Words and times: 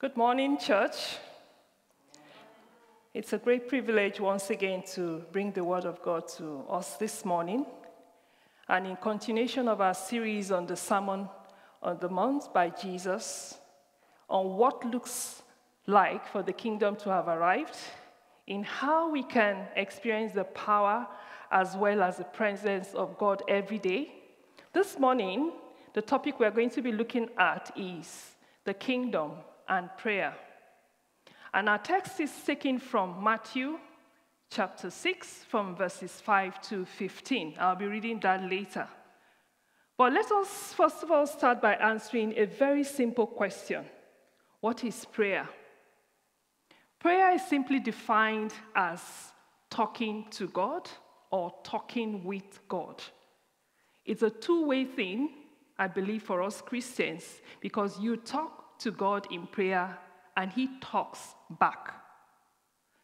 Good 0.00 0.16
morning, 0.16 0.58
church. 0.58 1.18
It's 3.14 3.32
a 3.32 3.38
great 3.38 3.68
privilege 3.68 4.18
once 4.18 4.50
again 4.50 4.82
to 4.94 5.24
bring 5.30 5.52
the 5.52 5.62
Word 5.62 5.84
of 5.84 6.02
God 6.02 6.26
to 6.36 6.64
us 6.68 6.96
this 6.96 7.24
morning. 7.24 7.64
And 8.68 8.88
in 8.88 8.96
continuation 8.96 9.68
of 9.68 9.80
our 9.80 9.94
series 9.94 10.50
on 10.50 10.66
the 10.66 10.74
Sermon 10.74 11.28
on 11.80 11.98
the 12.00 12.08
Mount 12.08 12.52
by 12.52 12.70
Jesus, 12.70 13.56
on 14.28 14.56
what 14.56 14.84
looks 14.84 15.42
like 15.86 16.26
for 16.26 16.42
the 16.42 16.52
kingdom 16.52 16.96
to 16.96 17.10
have 17.10 17.28
arrived, 17.28 17.76
in 18.48 18.64
how 18.64 19.08
we 19.08 19.22
can 19.22 19.68
experience 19.76 20.32
the 20.32 20.44
power 20.44 21.06
as 21.52 21.76
well 21.76 22.02
as 22.02 22.16
the 22.16 22.24
presence 22.24 22.94
of 22.94 23.16
God 23.16 23.44
every 23.46 23.78
day. 23.78 24.12
This 24.72 24.98
morning, 24.98 25.52
the 25.92 26.02
topic 26.02 26.40
we're 26.40 26.50
going 26.50 26.70
to 26.70 26.82
be 26.82 26.90
looking 26.90 27.28
at 27.38 27.70
is 27.76 28.34
the 28.64 28.74
kingdom 28.74 29.34
and 29.68 29.88
prayer. 29.96 30.34
And 31.52 31.68
our 31.68 31.78
text 31.78 32.20
is 32.20 32.32
taken 32.44 32.78
from 32.78 33.22
Matthew 33.22 33.78
chapter 34.50 34.90
6, 34.90 35.44
from 35.48 35.76
verses 35.76 36.20
5 36.20 36.60
to 36.62 36.84
15. 36.84 37.54
I'll 37.58 37.76
be 37.76 37.86
reading 37.86 38.20
that 38.20 38.48
later. 38.48 38.88
But 39.96 40.12
let 40.12 40.30
us 40.32 40.72
first 40.72 41.02
of 41.02 41.10
all 41.10 41.26
start 41.26 41.62
by 41.62 41.74
answering 41.74 42.34
a 42.36 42.46
very 42.46 42.84
simple 42.84 43.26
question 43.26 43.84
What 44.60 44.82
is 44.84 45.04
prayer? 45.04 45.48
Prayer 46.98 47.34
is 47.34 47.46
simply 47.46 47.80
defined 47.80 48.52
as 48.74 49.00
talking 49.70 50.26
to 50.30 50.48
God 50.48 50.88
or 51.30 51.52
talking 51.62 52.24
with 52.24 52.60
God. 52.68 53.02
It's 54.04 54.22
a 54.22 54.30
two 54.30 54.66
way 54.66 54.84
thing, 54.84 55.30
I 55.78 55.86
believe, 55.86 56.22
for 56.22 56.42
us 56.42 56.62
Christians, 56.62 57.24
because 57.60 57.98
you 57.98 58.16
talk 58.16 58.63
to 58.84 58.90
God 58.90 59.26
in 59.32 59.46
prayer 59.46 59.98
and 60.36 60.52
He 60.52 60.68
talks 60.80 61.34
back. 61.58 61.94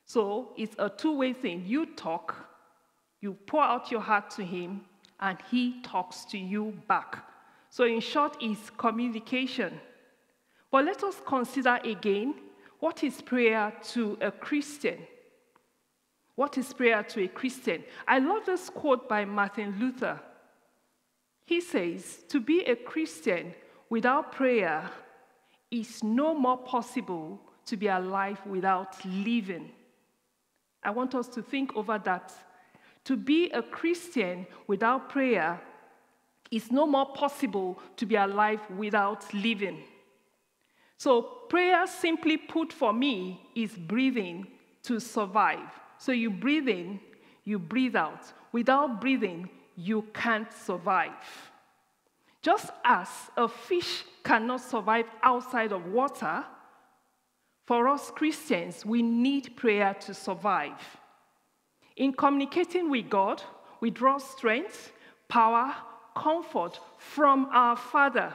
So 0.05 0.53
it's 0.57 0.77
a 0.79 0.89
two 0.89 1.17
way 1.17 1.33
thing. 1.33 1.65
You 1.67 1.87
talk, 1.87 2.37
you 3.21 3.35
pour 3.47 3.63
out 3.63 3.91
your 3.91 4.01
heart 4.01 4.31
to 4.33 4.45
Him, 4.45 4.83
and 5.21 5.39
He 5.51 5.83
talks 5.83 6.25
to 6.27 6.39
you 6.39 6.75
back. 6.87 7.25
So, 7.71 7.85
in 7.85 8.01
short, 8.01 8.37
it's 8.41 8.71
communication. 8.71 9.81
But 10.71 10.85
let 10.85 11.03
us 11.05 11.21
consider 11.27 11.79
again 11.85 12.35
what 12.81 13.05
is 13.05 13.23
prayer 13.23 13.73
to 13.93 14.19
a 14.21 14.31
Christian? 14.31 14.99
What 16.35 16.59
is 16.59 16.73
prayer 16.73 17.03
to 17.03 17.25
a 17.25 17.29
Christian? 17.29 17.85
I 18.09 18.19
love 18.19 18.47
this 18.47 18.71
quote 18.71 19.09
by 19.09 19.25
Martin 19.25 19.77
Luther. 19.79 20.21
He 21.47 21.61
says, 21.61 22.25
To 22.29 22.41
be 22.41 22.61
a 22.61 22.77
Christian 22.77 23.55
without 23.89 24.33
prayer 24.33 24.91
is 25.71 26.03
no 26.03 26.35
more 26.35 26.59
possible 26.59 27.41
to 27.67 27.77
be 27.77 27.87
alive 27.87 28.41
without 28.47 28.97
living. 29.05 29.71
I 30.83 30.91
want 30.91 31.15
us 31.15 31.29
to 31.29 31.43
think 31.43 31.77
over 31.77 31.99
that. 31.99 32.33
To 33.05 33.17
be 33.17 33.51
a 33.51 33.63
Christian 33.63 34.47
without 34.67 35.09
prayer 35.09 35.61
is 36.51 36.71
no 36.73 36.87
more 36.87 37.07
possible 37.13 37.79
to 37.97 38.07
be 38.07 38.17
alive 38.17 38.61
without 38.77 39.33
living. 39.33 39.83
So, 40.97 41.23
prayer, 41.49 41.87
simply 41.87 42.37
put 42.37 42.73
for 42.73 42.93
me, 42.93 43.41
is 43.55 43.73
breathing 43.73 44.47
to 44.83 45.01
survive. 45.01 45.71
So, 45.99 46.13
you 46.13 46.31
breathe 46.31 46.69
in, 46.69 47.01
you 47.45 47.59
breathe 47.59 47.97
out. 47.97 48.33
Without 48.53 49.01
breathing, 49.01 49.49
you 49.77 50.03
can't 50.13 50.53
survive. 50.53 51.50
Just 52.43 52.71
as 52.85 53.09
a 53.37 53.49
fish 53.49 54.05
cannot 54.25 54.61
survive 54.61 55.07
outside 55.23 55.73
of 55.73 55.87
water, 55.87 56.45
for 57.67 57.87
us 57.89 58.11
Christians, 58.11 58.85
we 58.85 59.03
need 59.03 59.57
prayer 59.57 59.95
to 60.01 60.15
survive. 60.15 60.81
In 61.97 62.13
communicating 62.13 62.91
with 62.91 63.11
God, 63.11 63.43
we 63.81 63.91
draw 63.91 64.19
strength, 64.19 64.93
power, 65.29 65.75
comfort 66.17 66.81
from 66.99 67.49
our 67.53 67.77
Father. 67.77 68.35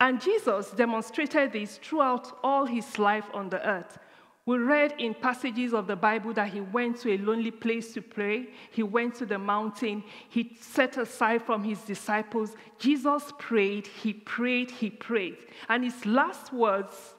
And 0.00 0.20
Jesus 0.20 0.70
demonstrated 0.70 1.52
this 1.52 1.78
throughout 1.78 2.38
all 2.42 2.64
his 2.64 2.98
life 2.98 3.26
on 3.34 3.48
the 3.48 3.66
earth. 3.68 3.98
We 4.44 4.58
read 4.58 4.94
in 4.98 5.14
passages 5.14 5.72
of 5.72 5.86
the 5.86 5.94
Bible 5.94 6.32
that 6.34 6.52
he 6.52 6.60
went 6.60 6.96
to 7.00 7.12
a 7.12 7.18
lonely 7.18 7.52
place 7.52 7.94
to 7.94 8.02
pray. 8.02 8.48
He 8.72 8.82
went 8.82 9.14
to 9.16 9.26
the 9.26 9.38
mountain. 9.38 10.02
He 10.28 10.56
set 10.60 10.96
aside 10.96 11.42
from 11.42 11.62
his 11.62 11.80
disciples. 11.82 12.56
Jesus 12.78 13.32
prayed, 13.38 13.86
he 13.86 14.12
prayed, 14.12 14.70
he 14.70 14.90
prayed. 14.90 15.36
And 15.68 15.84
his 15.84 16.04
last 16.04 16.52
words 16.52 17.14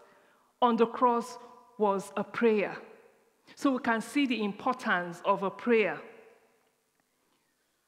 on 0.62 0.76
the 0.76 0.86
cross 0.86 1.38
was 1.78 2.12
a 2.18 2.26
prayer. 2.26 2.76
So 3.56 3.72
we 3.72 3.80
can 3.80 4.02
see 4.02 4.26
the 4.26 4.44
importance 4.44 5.22
of 5.24 5.44
a 5.44 5.50
prayer. 5.50 6.02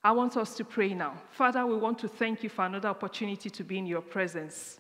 I 0.02 0.12
want 0.12 0.38
us 0.38 0.56
to 0.58 0.64
pray 0.64 0.94
now. 0.94 1.20
Father, 1.32 1.66
we 1.66 1.76
want 1.76 2.00
to 2.00 2.08
thank 2.08 2.44
you 2.44 2.50
for 2.50 2.66
another 2.66 2.90
opportunity 2.90 3.50
to 3.50 3.64
be 3.64 3.80
in 3.80 3.86
your 3.86 4.02
presence. 4.02 4.80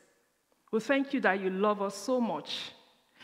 We 0.72 0.80
thank 0.80 1.14
you 1.14 1.22
that 1.22 1.42
you 1.42 1.50
love 1.50 1.82
us 1.82 1.96
so 1.96 2.22
much. 2.22 2.72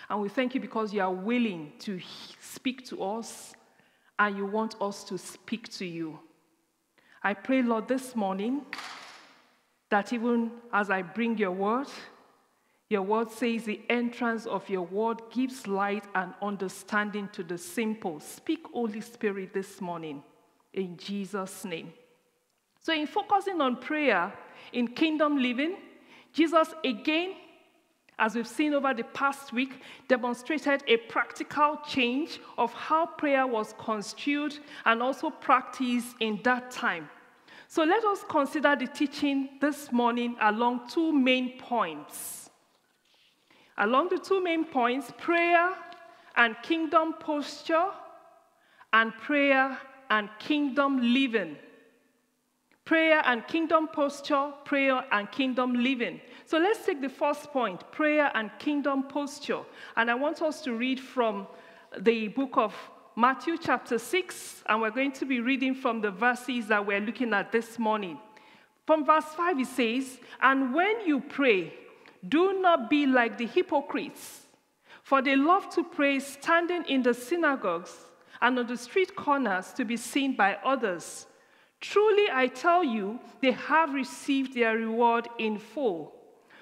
And 0.10 0.22
we 0.22 0.30
thank 0.30 0.56
you 0.56 0.62
because 0.62 0.94
you 0.94 1.02
are 1.02 1.12
willing 1.14 1.74
to 1.80 2.00
speak 2.40 2.86
to 2.88 3.04
us 3.04 3.54
and 4.20 4.38
you 4.38 4.46
want 4.46 4.76
us 4.82 5.04
to 5.06 5.18
speak 5.18 5.70
to 5.74 5.86
you. 5.86 6.20
I 7.24 7.34
pray, 7.34 7.62
Lord, 7.62 7.88
this 7.88 8.16
morning 8.16 8.66
that 9.90 10.12
even 10.14 10.52
as 10.74 10.90
I 10.90 11.02
bring 11.02 11.38
your 11.38 11.52
word, 11.52 11.88
your 12.90 13.04
word 13.04 13.32
says 13.32 13.64
the 13.64 13.82
entrance 13.90 14.46
of 14.46 14.68
your 14.70 14.82
word 14.82 15.22
gives 15.32 15.66
light 15.66 16.04
and 16.14 16.34
understanding 16.42 17.30
to 17.34 17.44
the 17.44 17.58
simple. 17.58 18.20
Speak, 18.20 18.66
Holy 18.74 19.02
Spirit, 19.02 19.54
this 19.54 19.80
morning 19.80 20.24
in 20.74 20.98
Jesus' 20.98 21.64
name. 21.64 21.94
So, 22.82 22.94
in 22.94 23.08
focusing 23.08 23.62
on 23.62 23.78
prayer 23.78 24.34
in 24.74 24.88
kingdom 24.88 25.38
living, 25.38 25.78
Jesus 26.34 26.74
again, 26.84 27.34
as 28.22 28.36
we've 28.36 28.48
seen 28.48 28.74
over 28.74 28.94
the 28.94 29.04
past 29.04 29.52
week, 29.52 29.82
demonstrated 30.08 30.84
a 30.88 30.96
practical 30.98 31.80
change 31.88 32.40
of 32.58 32.72
how 32.74 33.06
prayer 33.06 33.46
was 33.46 33.74
construed 33.80 34.58
and 34.86 35.02
also 35.02 35.30
practiced 35.30 36.16
in 36.20 36.40
that 36.44 36.72
time. 36.72 37.10
So, 37.68 37.84
let 37.84 38.06
us 38.06 38.24
consider 38.30 38.76
the 38.76 38.88
teaching 38.88 39.50
this 39.60 39.92
morning 39.92 40.36
along 40.40 40.88
two 40.88 41.12
main 41.12 41.58
points. 41.58 42.50
Along 43.78 44.10
the 44.10 44.20
two 44.20 44.44
main 44.44 44.66
points 44.66 45.12
prayer 45.18 45.74
and 46.36 46.56
kingdom 46.62 47.16
posture, 47.20 47.88
and 48.94 49.14
prayer 49.18 49.78
and 50.10 50.30
kingdom 50.40 51.14
living. 51.14 51.58
Prayer 52.84 53.22
and 53.26 53.48
kingdom 53.48 53.88
posture, 53.88 54.52
prayer 54.66 55.04
and 55.12 55.32
kingdom 55.32 55.74
living. 55.74 56.20
So 56.52 56.58
let's 56.58 56.86
take 56.86 57.00
the 57.00 57.08
first 57.08 57.54
point 57.54 57.90
prayer 57.94 58.30
and 58.36 58.52
kingdom 58.60 59.04
posture. 59.04 59.62
And 59.96 60.12
I 60.12 60.16
want 60.16 60.42
us 60.42 60.60
to 60.64 60.74
read 60.74 61.00
from 61.00 61.48
the 61.98 62.28
book 62.28 62.58
of 62.58 62.76
Matthew, 63.16 63.58
chapter 63.58 63.98
6, 63.98 64.64
and 64.68 64.82
we're 64.82 64.92
going 64.92 65.14
to 65.14 65.26
be 65.26 65.40
reading 65.40 65.74
from 65.74 66.02
the 66.02 66.12
verses 66.12 66.68
that 66.68 66.86
we're 66.86 67.00
looking 67.00 67.34
at 67.34 67.54
this 67.54 67.80
morning. 67.80 68.20
From 68.86 69.06
verse 69.06 69.24
5, 69.34 69.62
it 69.62 69.68
says, 69.68 70.20
And 70.42 70.74
when 70.74 71.08
you 71.08 71.22
pray, 71.22 71.74
do 72.28 72.60
not 72.60 72.90
be 72.90 73.08
like 73.08 73.38
the 73.38 73.48
hypocrites, 73.48 74.42
for 75.04 75.22
they 75.22 75.38
love 75.38 75.74
to 75.76 75.86
pray 75.86 76.20
standing 76.20 76.84
in 76.90 77.02
the 77.02 77.14
synagogues 77.14 77.96
and 78.42 78.60
on 78.60 78.68
the 78.68 78.76
street 78.76 79.16
corners 79.16 79.72
to 79.72 79.86
be 79.86 79.96
seen 79.96 80.36
by 80.36 80.58
others. 80.66 81.28
Truly, 81.80 82.28
I 82.30 82.48
tell 82.48 82.84
you, 82.84 83.22
they 83.42 83.52
have 83.52 83.94
received 83.94 84.54
their 84.54 84.76
reward 84.76 85.30
in 85.40 85.58
full. 85.58 86.18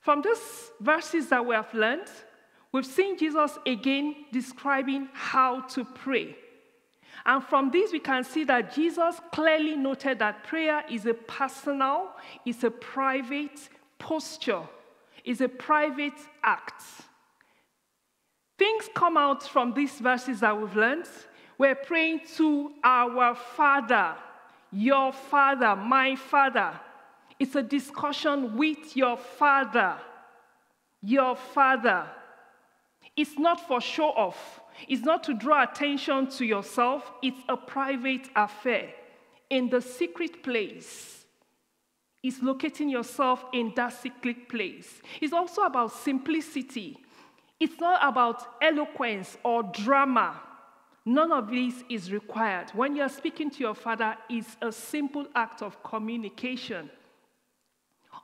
From 0.00 0.22
these 0.22 0.70
verses 0.80 1.28
that 1.28 1.44
we 1.44 1.54
have 1.54 1.72
learned, 1.74 2.08
we've 2.72 2.86
seen 2.86 3.18
Jesus 3.18 3.58
again 3.66 4.16
describing 4.32 5.08
how 5.12 5.60
to 5.62 5.84
pray. 5.84 6.36
And 7.26 7.44
from 7.44 7.70
this, 7.70 7.92
we 7.92 7.98
can 8.00 8.24
see 8.24 8.44
that 8.44 8.74
Jesus 8.74 9.20
clearly 9.30 9.76
noted 9.76 10.18
that 10.20 10.42
prayer 10.44 10.82
is 10.90 11.04
a 11.04 11.12
personal, 11.12 12.08
it's 12.46 12.64
a 12.64 12.70
private 12.70 13.68
posture, 13.98 14.62
it's 15.22 15.42
a 15.42 15.48
private 15.48 16.18
act. 16.42 16.82
things 18.60 18.90
come 18.94 19.16
out 19.16 19.42
from 19.42 19.72
these 19.72 19.98
verses 20.00 20.40
that 20.40 20.58
we've 20.58 20.76
learned. 20.76 21.08
We're 21.56 21.74
praying 21.74 22.20
to 22.36 22.72
our 22.84 23.34
Father, 23.34 24.14
your 24.70 25.12
Father, 25.12 25.74
my 25.74 26.14
Father. 26.14 26.72
It's 27.40 27.56
a 27.56 27.62
discussion 27.62 28.58
with 28.58 28.94
your 28.94 29.16
Father, 29.16 29.96
your 31.02 31.34
Father. 31.34 32.06
It's 33.16 33.38
not 33.38 33.66
for 33.66 33.80
show 33.80 34.10
off, 34.10 34.60
it's 34.86 35.02
not 35.02 35.24
to 35.24 35.34
draw 35.34 35.62
attention 35.62 36.28
to 36.32 36.44
yourself, 36.44 37.10
it's 37.22 37.40
a 37.48 37.56
private 37.56 38.28
affair 38.36 38.90
in 39.48 39.70
the 39.70 39.80
secret 39.80 40.42
place. 40.42 41.24
It's 42.22 42.42
locating 42.42 42.90
yourself 42.90 43.42
in 43.54 43.72
that 43.74 43.94
secret 43.94 44.46
place. 44.50 45.00
It's 45.22 45.32
also 45.32 45.62
about 45.62 45.92
simplicity. 45.92 46.98
It's 47.58 47.80
not 47.80 48.00
about 48.06 48.62
eloquence 48.62 49.38
or 49.42 49.62
drama. 49.62 50.38
None 51.06 51.32
of 51.32 51.50
this 51.50 51.82
is 51.88 52.12
required. 52.12 52.70
When 52.74 52.94
you're 52.94 53.08
speaking 53.08 53.50
to 53.52 53.60
your 53.60 53.74
father, 53.74 54.14
it's 54.28 54.58
a 54.60 54.70
simple 54.70 55.26
act 55.34 55.62
of 55.62 55.82
communication. 55.82 56.90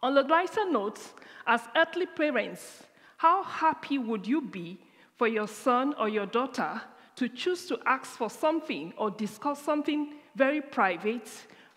On 0.02 0.14
the 0.14 0.22
lighter 0.22 0.70
note, 0.70 1.00
as 1.46 1.62
earthly 1.74 2.06
parents, 2.06 2.82
how 3.16 3.42
happy 3.42 3.98
would 3.98 4.26
you 4.26 4.40
be 4.42 4.78
for 5.16 5.26
your 5.26 5.48
son 5.48 5.94
or 5.98 6.08
your 6.08 6.26
daughter 6.26 6.80
to 7.16 7.28
choose 7.28 7.66
to 7.66 7.78
ask 7.86 8.10
for 8.12 8.28
something 8.28 8.92
or 8.98 9.10
discuss 9.10 9.62
something 9.62 10.14
very 10.34 10.60
private 10.60 11.28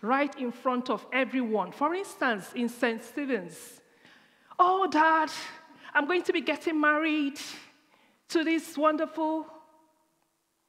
right 0.02 0.34
in 0.38 0.52
front 0.52 0.90
of 0.90 1.06
everyone? 1.12 1.72
For 1.72 1.94
instance, 1.94 2.52
in 2.54 2.68
St. 2.68 3.02
Stephen's, 3.02 3.80
oh, 4.58 4.86
dad, 4.86 5.30
I'm 5.94 6.06
going 6.06 6.22
to 6.24 6.32
be 6.32 6.42
getting 6.42 6.78
married 6.80 7.40
to 8.28 8.44
this 8.44 8.76
wonderful, 8.76 9.46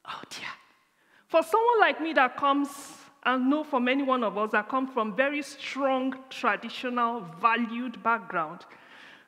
oh 0.06 0.22
dear. 0.30 0.48
For 1.28 1.42
someone 1.42 1.80
like 1.80 2.00
me 2.00 2.12
that 2.14 2.36
comes, 2.36 2.68
and 3.24 3.48
know 3.48 3.64
for 3.64 3.80
many 3.80 4.02
one 4.02 4.24
of 4.24 4.36
us 4.36 4.50
that 4.52 4.68
come 4.68 4.88
from 4.88 5.14
very 5.14 5.42
strong, 5.42 6.14
traditional, 6.30 7.20
valued 7.40 8.02
background, 8.02 8.64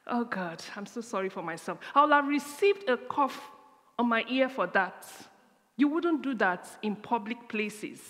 Oh 0.07 0.25
God, 0.25 0.63
I'm 0.77 0.87
so 0.87 1.01
sorry 1.01 1.29
for 1.29 1.43
myself. 1.43 1.79
I 1.95 2.05
will 2.05 2.13
have 2.13 2.29
received 2.29 2.89
a 2.89 2.97
cough 2.97 3.51
on 3.99 4.09
my 4.09 4.25
ear 4.29 4.49
for 4.49 4.67
that. 4.69 5.07
You 5.77 5.89
wouldn't 5.89 6.23
do 6.23 6.35
that 6.35 6.69
in 6.83 6.95
public 6.95 7.49
places. 7.49 8.01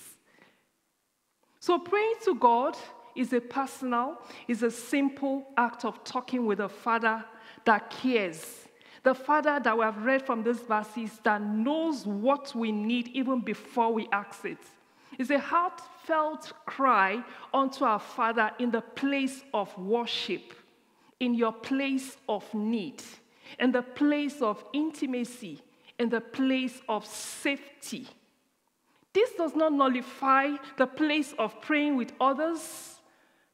So 1.60 1.78
praying 1.78 2.16
to 2.24 2.34
God 2.34 2.76
is 3.14 3.32
a 3.32 3.40
personal, 3.40 4.18
is 4.48 4.62
a 4.62 4.70
simple 4.70 5.46
act 5.56 5.84
of 5.84 6.02
talking 6.04 6.46
with 6.46 6.60
a 6.60 6.68
father 6.68 7.24
that 7.64 7.90
cares. 7.90 8.66
The 9.04 9.14
father 9.14 9.60
that 9.62 9.76
we 9.76 9.84
have 9.84 10.04
read 10.04 10.26
from 10.26 10.42
these 10.42 10.60
verses 10.60 11.20
that 11.22 11.40
knows 11.40 12.06
what 12.06 12.54
we 12.54 12.72
need 12.72 13.08
even 13.08 13.40
before 13.40 13.92
we 13.92 14.08
ask 14.10 14.44
it. 14.44 14.58
It's 15.18 15.30
a 15.30 15.38
heartfelt 15.38 16.52
cry 16.66 17.22
unto 17.52 17.84
our 17.84 17.98
father 17.98 18.50
in 18.58 18.70
the 18.70 18.80
place 18.80 19.42
of 19.52 19.76
worship 19.78 20.54
in 21.20 21.34
your 21.34 21.52
place 21.52 22.16
of 22.28 22.44
need, 22.54 23.02
in 23.58 23.72
the 23.72 23.82
place 23.82 24.42
of 24.42 24.62
intimacy, 24.72 25.60
in 25.98 26.08
the 26.08 26.20
place 26.20 26.80
of 26.88 27.06
safety. 27.06 28.06
This 29.12 29.30
does 29.32 29.54
not 29.54 29.72
nullify 29.72 30.50
the 30.76 30.86
place 30.86 31.34
of 31.38 31.60
praying 31.60 31.96
with 31.96 32.12
others, 32.20 33.00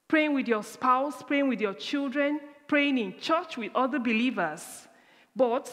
praying 0.08 0.34
with 0.34 0.48
your 0.48 0.62
spouse, 0.62 1.22
praying 1.22 1.48
with 1.48 1.60
your 1.60 1.74
children, 1.74 2.40
praying 2.66 2.98
in 2.98 3.18
church 3.18 3.56
with 3.56 3.70
other 3.74 3.98
believers. 3.98 4.88
But 5.36 5.70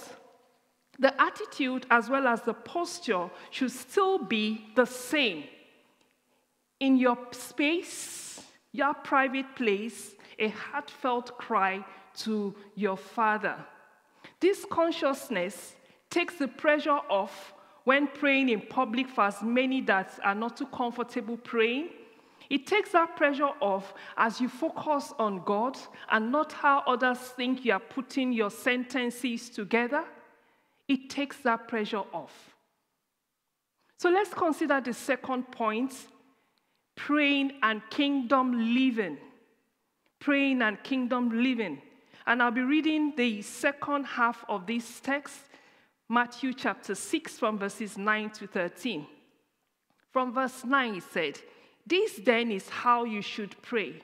the 1.00 1.20
attitude 1.22 1.86
as 1.90 2.10
well 2.10 2.28
as 2.28 2.42
the 2.42 2.54
posture 2.54 3.30
should 3.50 3.72
still 3.72 4.20
be 4.20 4.66
the 4.76 4.86
same. 4.86 5.46
In 6.80 6.98
your 6.98 7.18
space, 7.32 8.42
your 8.72 8.94
private 8.94 9.56
place, 9.56 10.16
a 10.38 10.50
heartfelt 10.50 11.38
cry 11.38 11.84
to 12.18 12.56
your 12.76 12.98
Father. 12.98 13.56
This 14.40 14.66
consciousness 14.70 15.76
takes 16.10 16.36
the 16.36 16.48
pressure 16.48 17.00
off 17.10 17.54
when 17.84 18.08
praying 18.08 18.50
in 18.50 18.62
public 18.62 19.08
for 19.08 19.26
as 19.26 19.42
many 19.42 19.82
that 19.82 20.20
are 20.24 20.36
not 20.36 20.58
too 20.58 20.68
comfortable 20.68 21.38
praying. 21.38 21.90
It 22.50 22.68
takes 22.68 22.92
that 22.92 23.16
pressure 23.16 23.52
off 23.60 23.94
as 24.16 24.40
you 24.40 24.48
focus 24.48 25.14
on 25.18 25.44
God 25.44 25.78
and 26.12 26.32
not 26.32 26.54
how 26.54 26.84
others 26.86 27.18
think 27.18 27.66
you 27.66 27.74
are 27.74 27.80
putting 27.80 28.32
your 28.32 28.52
sentences 28.52 29.50
together. 29.50 30.04
It 30.88 31.10
takes 31.10 31.38
that 31.42 31.68
pressure 31.68 32.04
off. 32.14 32.56
So 33.98 34.10
let's 34.10 34.34
consider 34.34 34.80
the 34.80 34.94
second 34.94 35.52
point 35.52 35.94
praying 36.98 37.54
and 37.64 37.82
kingdom 37.90 38.76
living 38.76 39.18
praying 40.20 40.62
and 40.62 40.82
kingdom 40.84 41.44
living. 41.44 41.82
And 42.26 42.42
I'll 42.42 42.52
be 42.52 42.62
reading 42.62 43.14
the 43.16 43.42
second 43.42 44.06
half 44.06 44.44
of 44.50 44.68
this 44.68 45.00
text, 45.00 45.40
Matthew 46.10 46.54
chapter 46.54 46.96
6, 46.96 47.38
from 47.38 47.58
verses 47.58 47.98
9 47.98 48.30
to 48.32 48.48
13. 48.48 49.08
From 50.12 50.34
verse 50.34 50.66
9, 50.66 50.96
he 50.96 51.00
said, 51.00 51.40
This 51.86 52.20
then 52.24 52.52
is 52.52 52.68
how 52.70 53.04
you 53.04 53.22
should 53.22 53.56
pray 53.62 54.02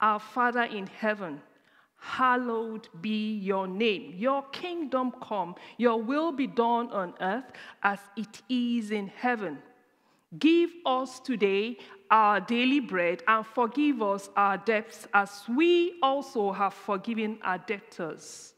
Our 0.00 0.18
Father 0.18 0.64
in 0.64 0.86
heaven, 0.86 1.40
hallowed 1.98 2.88
be 3.00 3.38
your 3.38 3.66
name. 3.66 4.14
Your 4.16 4.42
kingdom 4.52 5.12
come, 5.22 5.54
your 5.78 6.02
will 6.02 6.32
be 6.32 6.46
done 6.46 6.90
on 6.90 7.14
earth 7.20 7.50
as 7.82 8.00
it 8.16 8.42
is 8.48 8.90
in 8.90 9.06
heaven. 9.06 9.58
Give 10.38 10.70
us 10.86 11.20
today 11.20 11.78
our 12.10 12.40
daily 12.40 12.80
bread 12.80 13.22
and 13.26 13.46
forgive 13.46 14.02
us 14.02 14.30
our 14.36 14.56
debts 14.56 15.06
as 15.12 15.42
we 15.48 15.98
also 16.02 16.52
have 16.52 16.74
forgiven 16.74 17.38
our 17.42 17.58
debtors. 17.58 18.54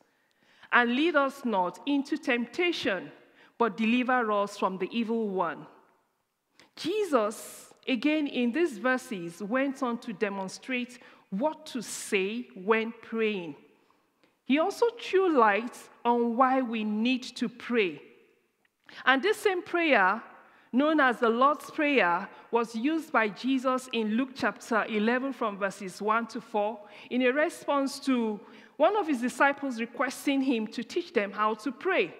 And 0.73 0.94
lead 0.94 1.17
us 1.17 1.44
not 1.44 1.81
into 1.87 2.19
temptation, 2.19 3.11
but 3.58 3.76
deliver 3.76 4.31
us 4.31 4.58
from 4.58 4.78
the 4.78 4.88
evil 4.96 5.28
one. 5.28 5.67
Jesus, 6.76 7.73
again 7.88 8.26
in 8.26 8.52
these 8.52 8.78
verses, 8.78 9.43
went 9.43 9.82
on 9.82 9.99
to 9.99 10.12
demonstrate 10.12 10.99
what 11.31 11.67
to 11.67 11.82
say 11.82 12.49
when 12.55 12.93
praying. 13.02 13.56
He 14.44 14.58
also 14.58 14.87
threw 15.00 15.37
light 15.37 15.76
on 16.05 16.37
why 16.37 16.62
we 16.62 16.84
need 16.84 17.23
to 17.37 17.49
pray. 17.49 18.00
And 19.04 19.23
this 19.23 19.38
same 19.38 19.62
prayer 19.62 20.23
known 20.76 21.00
as 21.00 21.18
the 21.18 21.28
Lord's 21.28 21.71
Prayer, 21.71 22.28
was 22.50 22.76
used 22.76 23.11
by 23.11 23.28
Jesus 23.28 23.88
in 23.92 24.11
Luke 24.11 24.30
chapter 24.35 24.85
11 24.88 25.33
from 25.33 25.56
verses 25.56 26.02
1 26.02 26.26
to 26.28 26.40
4 26.40 26.78
in 27.11 27.23
a 27.23 27.33
response 27.33 27.99
to 28.00 28.38
one 28.76 28.95
of 28.95 29.09
his 29.09 29.23
disciples 29.23 29.80
requesting 29.80 30.42
him 30.42 30.66
to 30.66 30.85
teach 30.85 31.14
them 31.14 31.33
how 31.33 31.54
to 31.54 31.73
pray. 31.73 32.14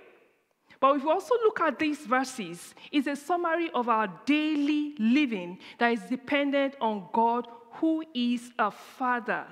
But 0.81 0.97
if 0.97 1.05
we 1.05 1.11
also 1.11 1.35
look 1.35 1.61
at 1.61 1.79
these 1.79 1.99
verses, 2.07 2.75
it's 2.91 3.07
a 3.07 3.17
summary 3.17 3.71
of 3.75 3.91
our 3.91 4.09
daily 4.25 4.95
living 4.99 5.59
that 5.79 5.93
is 5.93 6.01
dependent 6.05 6.77
on 6.81 7.09
God, 7.13 7.47
who 7.73 8.05
is 8.15 8.53
a 8.59 8.71
father. 8.71 9.47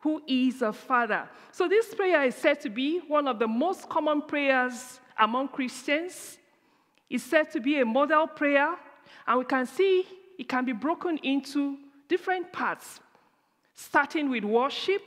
Who 0.00 0.22
is 0.26 0.60
a 0.60 0.72
father. 0.72 1.28
So, 1.52 1.68
this 1.68 1.94
prayer 1.94 2.24
is 2.24 2.34
said 2.34 2.60
to 2.62 2.70
be 2.70 2.98
one 3.06 3.28
of 3.28 3.38
the 3.38 3.46
most 3.46 3.88
common 3.88 4.22
prayers 4.22 5.00
among 5.18 5.48
Christians 5.48 6.38
is 7.12 7.22
said 7.22 7.50
to 7.52 7.60
be 7.60 7.78
a 7.80 7.84
model 7.84 8.26
prayer, 8.26 8.74
and 9.26 9.38
we 9.38 9.44
can 9.44 9.66
see 9.66 10.06
it 10.38 10.48
can 10.48 10.64
be 10.64 10.72
broken 10.72 11.18
into 11.18 11.76
different 12.08 12.52
parts, 12.52 13.00
starting 13.74 14.30
with 14.30 14.44
worship. 14.44 15.02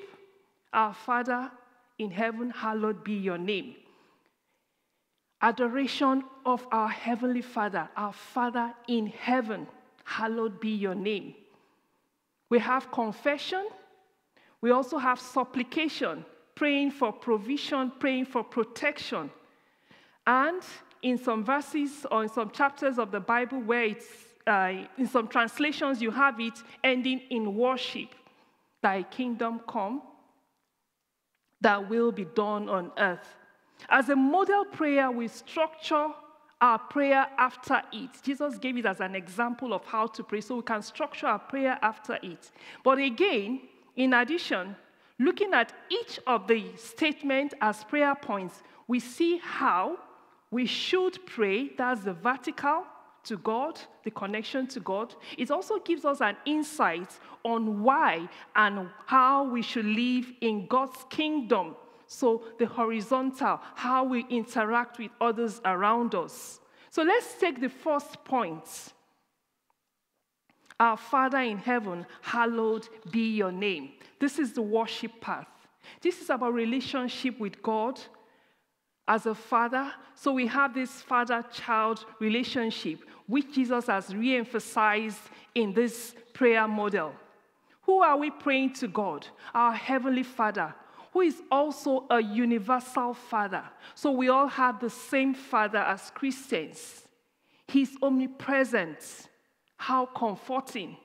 Our 0.71 0.93
Father 0.93 1.51
in 1.97 2.12
heaven, 2.12 2.50
hallowed 2.50 3.03
be 3.03 3.13
your 3.13 3.38
name. 3.38 3.75
Adoration 5.41 6.24
of 6.45 6.65
our 6.71 6.89
Heavenly 6.89 7.41
Father, 7.41 7.89
our 7.95 8.13
Father 8.13 8.74
in 8.88 9.07
heaven, 9.07 9.67
hallowed 10.03 10.59
be 10.59 10.69
your 10.69 10.95
name. 10.95 11.33
We 12.50 12.59
have 12.59 12.91
confession. 12.91 13.67
We 14.62 14.71
also 14.71 14.97
have 14.97 15.19
supplication, 15.19 16.25
praying 16.55 16.91
for 16.91 17.12
provision, 17.12 17.91
praying 18.00 18.25
for 18.25 18.43
protection. 18.43 19.31
And 20.27 20.62
in 21.05 21.19
some 21.19 21.43
verses 21.45 22.05
or 22.12 22.24
in 22.24 22.29
some 22.29 22.50
chapters 22.50 22.97
of 22.97 23.12
the 23.12 23.19
Bible 23.19 23.62
where 23.62 23.83
it's, 23.83 24.07
uh, 24.47 24.74
in 24.97 25.07
some 25.07 25.27
translations, 25.27 26.01
you 26.01 26.09
have 26.09 26.39
it 26.39 26.57
ending 26.83 27.21
in 27.29 27.55
worship. 27.55 28.09
Thy 28.81 29.03
kingdom 29.03 29.62
come, 29.67 30.01
that 31.62 31.89
will 31.89 32.12
be 32.12 32.25
done 32.25 32.67
on 32.69 32.91
earth. 32.97 33.35
As 33.88 34.09
a 34.09 34.15
model 34.15 34.65
prayer, 34.65 35.12
we 35.12 35.27
structure 35.27 36.07
our 36.59 36.79
prayer 36.79 37.27
after 37.38 37.83
it. 37.93 38.09
Jesus 38.24 38.57
gave 38.57 38.75
it 38.77 38.85
as 38.88 39.00
an 39.00 39.15
example 39.15 39.74
of 39.74 39.85
how 39.85 40.07
to 40.07 40.24
pray, 40.24 40.41
so 40.41 40.55
we 40.55 40.63
can 40.63 40.81
structure 40.81 41.27
our 41.27 41.39
prayer 41.39 41.77
after 41.83 42.17
it. 42.24 42.51
But 42.83 42.97
again, 42.97 43.62
in 43.95 44.13
addition, 44.13 44.75
Looking 45.17 45.53
at 45.53 45.71
each 45.89 46.19
of 46.27 46.47
the 46.47 46.65
statements 46.75 47.55
as 47.62 47.83
prayer 47.85 48.15
points, 48.15 48.62
we 48.88 49.00
see 49.00 49.38
how 49.38 49.97
we 50.55 50.65
should 50.65 51.19
pray. 51.25 51.71
That's 51.77 52.00
the 52.05 52.13
vertical 52.13 52.85
to 53.25 53.35
God, 53.35 53.77
the 54.05 54.12
connection 54.12 54.67
to 54.67 54.79
God. 54.79 55.13
It 55.38 55.51
also 55.51 55.79
gives 55.79 56.05
us 56.05 56.21
an 56.21 56.38
insight 56.45 57.12
on 57.43 57.83
why 57.83 58.29
and 58.55 58.88
how 59.05 59.50
we 59.50 59.62
should 59.62 59.83
live 59.85 60.31
in 60.39 60.65
God's 60.67 61.03
kingdom. 61.09 61.75
So, 62.07 62.43
the 62.57 62.67
horizontal, 62.67 63.59
how 63.74 64.05
we 64.05 64.25
interact 64.29 64.97
with 64.97 65.12
others 65.19 65.59
around 65.65 66.15
us. 66.15 66.62
So, 66.89 67.03
let's 67.03 67.33
take 67.38 67.59
the 67.59 67.67
first 67.67 68.24
point. 68.24 68.93
Our 70.79 70.95
Father 70.95 71.39
in 71.39 71.57
heaven, 71.57 72.05
hallowed 72.21 72.88
be 73.12 73.35
your 73.35 73.51
name. 73.51 73.89
This 74.21 74.39
is 74.39 74.53
the 74.53 74.62
worship 74.62 75.19
path. 75.19 75.50
This 76.00 76.21
is 76.21 76.29
about 76.29 76.53
relationship 76.53 77.41
with 77.41 77.62
God 77.62 78.00
as 79.07 79.25
a 79.25 79.35
father. 79.35 79.91
So 80.15 80.33
we 80.33 80.47
have 80.47 80.74
this 80.74 81.01
father 81.01 81.43
child 81.53 82.05
relationship, 82.19 83.00
which 83.27 83.53
Jesus 83.53 83.88
has 83.88 84.13
re 84.13 84.35
emphasized 84.35 85.19
in 85.53 85.74
this 85.74 86.15
prayer 86.33 86.67
model. 86.67 87.13
Who 87.83 88.01
are 88.01 88.17
we 88.17 88.31
praying 88.31 88.74
to 88.74 88.88
God? 88.88 89.27
Our 89.53 89.74
Heavenly 89.74 90.24
Father, 90.24 90.74
who 91.13 91.21
is 91.21 91.41
also 91.51 92.05
a 92.09 92.21
universal 92.21 93.13
Father. 93.13 93.63
So 93.93 94.12
we 94.12 94.29
all 94.29 94.47
have 94.47 94.79
the 94.79 94.89
same 94.89 95.33
Father 95.33 95.79
as 95.79 96.12
Christians. 96.12 97.03
He's 97.67 97.95
omnipresent. 98.01 99.29
How 99.77 100.07
comforting. 100.07 100.97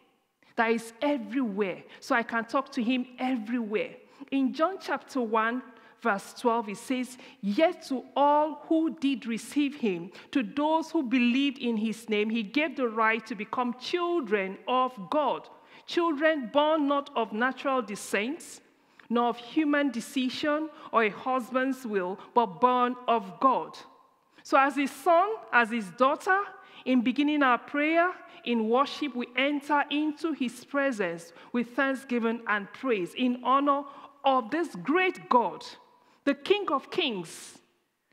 That 0.56 0.70
is 0.70 0.92
everywhere. 1.02 1.84
So 2.00 2.14
I 2.14 2.22
can 2.22 2.44
talk 2.44 2.72
to 2.72 2.82
Him 2.82 3.06
everywhere. 3.18 3.96
In 4.30 4.52
John 4.52 4.76
chapter 4.80 5.20
1, 5.20 5.62
verse 6.02 6.34
12, 6.34 6.68
it 6.70 6.76
says, 6.76 7.18
Yet 7.40 7.82
to 7.88 8.04
all 8.16 8.62
who 8.68 8.96
did 8.98 9.26
receive 9.26 9.76
him, 9.76 10.10
to 10.32 10.42
those 10.42 10.90
who 10.90 11.02
believed 11.02 11.58
in 11.58 11.76
his 11.76 12.08
name, 12.08 12.30
he 12.30 12.42
gave 12.42 12.76
the 12.76 12.88
right 12.88 13.24
to 13.26 13.34
become 13.34 13.74
children 13.80 14.58
of 14.66 14.92
God. 15.10 15.48
Children 15.86 16.50
born 16.52 16.88
not 16.88 17.10
of 17.16 17.32
natural 17.32 17.82
descent, 17.82 18.60
nor 19.08 19.28
of 19.28 19.38
human 19.38 19.90
decision 19.90 20.70
or 20.92 21.04
a 21.04 21.10
husband's 21.10 21.84
will, 21.84 22.18
but 22.34 22.60
born 22.60 22.94
of 23.08 23.40
God. 23.40 23.76
So, 24.42 24.58
as 24.58 24.76
his 24.76 24.90
son, 24.90 25.28
as 25.52 25.70
his 25.70 25.90
daughter, 25.90 26.40
in 26.84 27.02
beginning 27.02 27.42
our 27.42 27.58
prayer, 27.58 28.12
in 28.44 28.68
worship, 28.68 29.14
we 29.14 29.26
enter 29.36 29.84
into 29.90 30.32
his 30.32 30.64
presence 30.64 31.32
with 31.52 31.70
thanksgiving 31.70 32.40
and 32.46 32.72
praise 32.72 33.12
in 33.14 33.40
honor 33.44 33.82
of 34.24 34.50
this 34.50 34.74
great 34.76 35.28
God 35.28 35.64
the 36.24 36.34
King 36.34 36.66
of 36.70 36.90
Kings, 36.90 37.58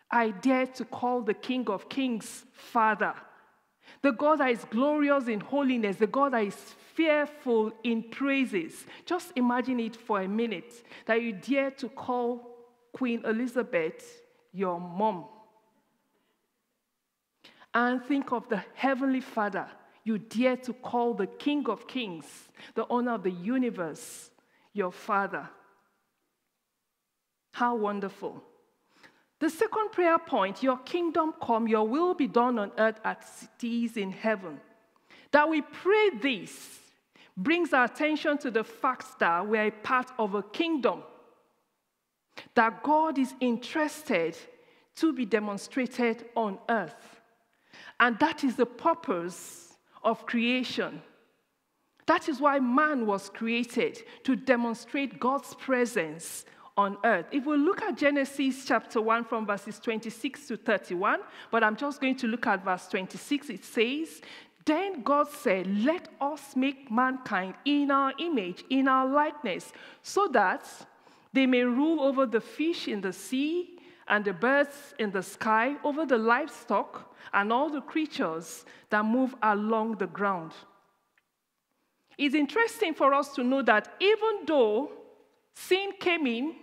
I 0.10 0.30
dare 0.30 0.68
to 0.68 0.86
call 0.86 1.22
the 1.22 1.34
King 1.34 1.70
of 1.70 1.90
Kings 1.90 2.46
Father. 2.54 3.14
The 4.02 4.12
God 4.12 4.40
that 4.40 4.52
is 4.52 4.66
glorious 4.66 5.28
in 5.28 5.40
holiness, 5.40 5.98
the 5.98 6.08
God 6.08 6.34
that 6.34 6.44
is 6.44 6.56
fearful 6.94 7.72
in 7.84 8.04
praises. 8.04 8.86
Just 9.06 9.32
imagine 9.36 9.80
it 9.80 9.96
for 9.96 10.22
a 10.22 10.28
minute 10.28 10.84
that 11.06 11.22
you 11.22 11.34
dare 11.34 11.72
to 11.72 11.90
call 11.90 12.56
Queen 12.94 13.24
Elizabeth 13.26 14.22
your 14.54 14.80
mom. 14.80 15.26
And 17.74 18.04
think 18.04 18.32
of 18.32 18.48
the 18.50 18.64
Heavenly 18.74 19.22
Father 19.22 19.68
you 20.08 20.18
dare 20.18 20.56
to 20.56 20.72
call 20.72 21.14
the 21.14 21.28
King 21.28 21.68
of 21.68 21.86
Kings, 21.86 22.26
the 22.76 22.88
owner 22.88 23.16
of 23.16 23.24
the 23.24 23.32
universe, 23.32 24.32
your 24.72 24.90
Father. 24.90 25.50
How 27.58 27.74
wonderful. 27.74 28.44
The 29.40 29.50
second 29.50 29.92
prayer 29.92 30.20
point 30.20 30.62
Your 30.62 30.78
kingdom 30.78 31.34
come, 31.42 31.68
your 31.68 31.88
will 31.88 32.14
be 32.14 32.28
done 32.28 32.60
on 32.60 32.72
earth 32.78 33.00
as 33.04 33.50
it 33.60 33.68
is 33.68 33.98
in 33.98 34.12
heaven. 34.12 34.60
That 35.32 35.50
we 35.50 35.62
pray 35.62 36.12
this 36.22 36.80
brings 37.36 37.74
our 37.74 37.86
attention 37.86 38.38
to 38.40 38.52
the 38.52 38.64
fact 38.64 39.18
that 39.18 39.48
we 39.48 39.58
are 39.58 39.66
a 39.66 39.72
part 39.72 40.12
of 40.20 40.36
a 40.36 40.44
kingdom. 40.44 41.02
That 42.54 42.84
God 42.84 43.18
is 43.18 43.34
interested 43.40 44.38
to 44.98 45.12
be 45.12 45.26
demonstrated 45.26 46.26
on 46.36 46.60
earth. 46.70 47.22
And 48.00 48.20
that 48.20 48.44
is 48.44 48.56
the 48.56 48.68
purpose 48.68 49.74
of 50.04 50.28
creation. 50.28 51.02
That 52.06 52.30
is 52.30 52.40
why 52.40 52.60
man 52.60 53.08
was 53.08 53.32
created 53.32 54.04
to 54.26 54.36
demonstrate 54.36 55.20
God's 55.20 55.56
presence 55.56 56.46
on 56.78 56.96
earth. 57.04 57.26
If 57.32 57.46
we 57.46 57.58
look 57.58 57.82
at 57.82 57.98
Genesis 57.98 58.64
chapter 58.66 59.02
1 59.02 59.26
from 59.26 59.46
verses 59.48 59.80
26 59.80 60.48
to 60.48 60.58
31, 60.58 61.20
but 61.52 61.64
I'm 61.64 61.76
just 61.76 62.00
going 62.00 62.16
to 62.18 62.28
look 62.28 62.46
at 62.46 62.64
verse 62.64 62.88
26, 62.88 63.50
it 63.50 63.66
says, 63.66 64.22
Then 64.64 65.02
God 65.02 65.30
said, 65.30 65.66
Let 65.84 66.08
us 66.22 66.56
make 66.56 66.92
mankind 66.92 67.56
in 67.66 67.90
our 67.90 68.14
image, 68.20 68.64
in 68.70 68.88
our 68.88 69.08
likeness, 69.08 69.74
so 70.04 70.28
that 70.28 70.64
they 71.34 71.48
may 71.48 71.64
rule 71.64 72.00
over 72.00 72.26
the 72.28 72.42
fish 72.42 72.88
in 72.88 73.02
the 73.02 73.12
sea 73.12 73.80
and 74.08 74.24
the 74.24 74.34
birds 74.34 74.94
in 75.00 75.12
the 75.12 75.24
sky, 75.24 75.76
over 75.84 76.06
the 76.06 76.18
livestock 76.18 77.14
and 77.34 77.52
all 77.52 77.70
the 77.70 77.82
creatures 77.82 78.66
that 78.90 79.04
move 79.04 79.36
along 79.42 79.98
the 79.98 80.08
ground. 80.08 80.54
It's 82.18 82.36
interesting 82.36 82.94
for 82.94 83.14
us 83.14 83.34
to 83.36 83.44
know 83.44 83.62
that 83.64 83.94
even 84.00 84.46
though 84.46 84.92
sin 85.54 85.92
came 86.00 86.26
in 86.26 86.56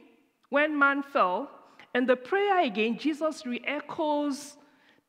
when 0.54 0.78
man 0.78 1.02
fell, 1.02 1.50
and 1.94 2.08
the 2.08 2.14
prayer 2.14 2.60
again, 2.60 2.96
Jesus 2.96 3.44
re 3.44 3.60
echoes 3.66 4.56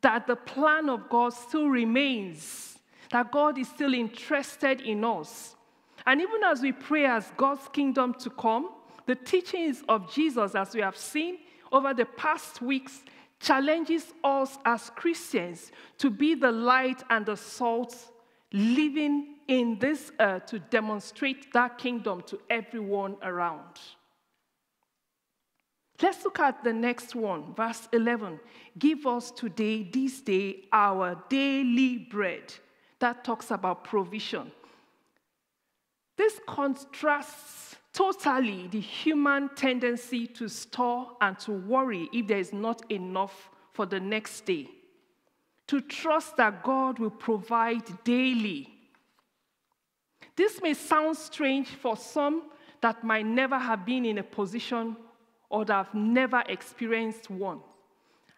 that 0.02 0.26
the 0.26 0.36
plan 0.36 0.90
of 0.90 1.08
God 1.08 1.34
still 1.34 1.68
remains, 1.68 2.80
that 3.12 3.32
God 3.32 3.60
is 3.60 3.70
still 3.70 3.94
interested 3.94 4.82
in 4.82 5.06
us. 5.06 5.56
And 6.08 6.20
even 6.20 6.44
as 6.44 6.62
we 6.62 6.72
pray 6.72 7.06
as 7.06 7.32
God's 7.38 7.68
kingdom 7.68 8.16
to 8.16 8.32
come, 8.32 8.72
the 9.06 9.14
teachings 9.14 9.84
of 9.88 10.12
Jesus, 10.12 10.56
as 10.56 10.74
we 10.74 10.82
have 10.82 10.98
seen 10.98 11.38
over 11.72 11.94
the 11.94 12.06
past 12.06 12.64
weeks, 12.64 13.04
challenges 13.40 14.16
us 14.24 14.58
as 14.66 14.90
Christians 14.96 15.72
to 16.00 16.10
be 16.10 16.34
the 16.34 16.52
light 16.52 17.04
and 17.12 17.24
the 17.24 17.38
salt 17.38 17.96
living 18.52 19.36
in 19.48 19.78
this 19.78 20.12
earth 20.20 20.48
to 20.48 20.58
demonstrate 20.58 21.54
that 21.54 21.78
kingdom 21.78 22.24
to 22.26 22.40
everyone 22.50 23.16
around. 23.22 23.80
Let's 26.02 26.24
look 26.26 26.40
at 26.40 26.64
the 26.64 26.74
next 26.74 27.16
one, 27.16 27.54
verse 27.54 27.88
11. 27.94 28.40
Give 28.78 29.08
us 29.08 29.32
today, 29.32 29.84
this 29.84 30.20
day, 30.22 30.66
our 30.72 31.24
daily 31.30 31.98
bread. 31.98 32.54
That 33.00 33.24
talks 33.24 33.52
about 33.52 33.84
provision. 33.84 34.52
This 36.18 36.40
contrasts 36.48 37.76
totally 37.94 38.68
the 38.68 38.80
human 38.80 39.50
tendency 39.56 40.28
to 40.28 40.50
store 40.50 41.12
and 41.22 41.40
to 41.40 41.52
worry 41.52 42.10
if 42.12 42.28
there 42.28 42.40
is 42.40 42.52
not 42.52 42.90
enough 42.92 43.50
for 43.74 43.86
the 43.86 44.00
next 44.00 44.46
day. 44.46 44.70
To 45.68 45.82
trust 45.82 46.38
that 46.38 46.64
God 46.64 47.00
will 47.00 47.10
provide 47.10 48.04
daily. 48.04 48.70
This 50.36 50.62
may 50.62 50.74
sound 50.74 51.16
strange 51.18 51.70
for 51.70 51.96
some 51.96 52.44
that 52.82 53.04
might 53.04 53.26
never 53.26 53.58
have 53.58 53.86
been 53.86 54.06
in 54.06 54.18
a 54.18 54.24
position 54.24 54.98
or 55.50 55.66
that 55.66 55.86
have 55.86 55.94
never 55.94 56.44
experienced 56.48 57.30
one. 57.30 57.60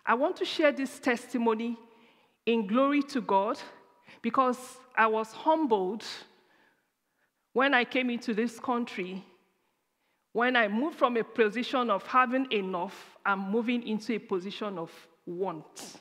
I 0.05 0.13
want 0.13 0.37
to 0.37 0.45
share 0.45 0.71
this 0.71 0.99
testimony 0.99 1.77
in 2.45 2.65
glory 2.65 3.03
to 3.03 3.21
God 3.21 3.59
because 4.21 4.57
I 4.95 5.07
was 5.07 5.31
humbled 5.31 6.03
when 7.53 7.73
I 7.73 7.83
came 7.83 8.09
into 8.09 8.33
this 8.33 8.59
country, 8.59 9.23
when 10.31 10.55
I 10.55 10.67
moved 10.67 10.97
from 10.97 11.17
a 11.17 11.23
position 11.23 11.89
of 11.89 12.05
having 12.07 12.51
enough 12.51 13.17
and 13.25 13.41
moving 13.49 13.85
into 13.87 14.15
a 14.15 14.19
position 14.19 14.77
of 14.77 14.91
want. 15.25 15.97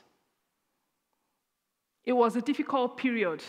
It 2.05 2.13
was 2.13 2.37
a 2.37 2.41
difficult 2.41 2.97
period, 2.97 3.43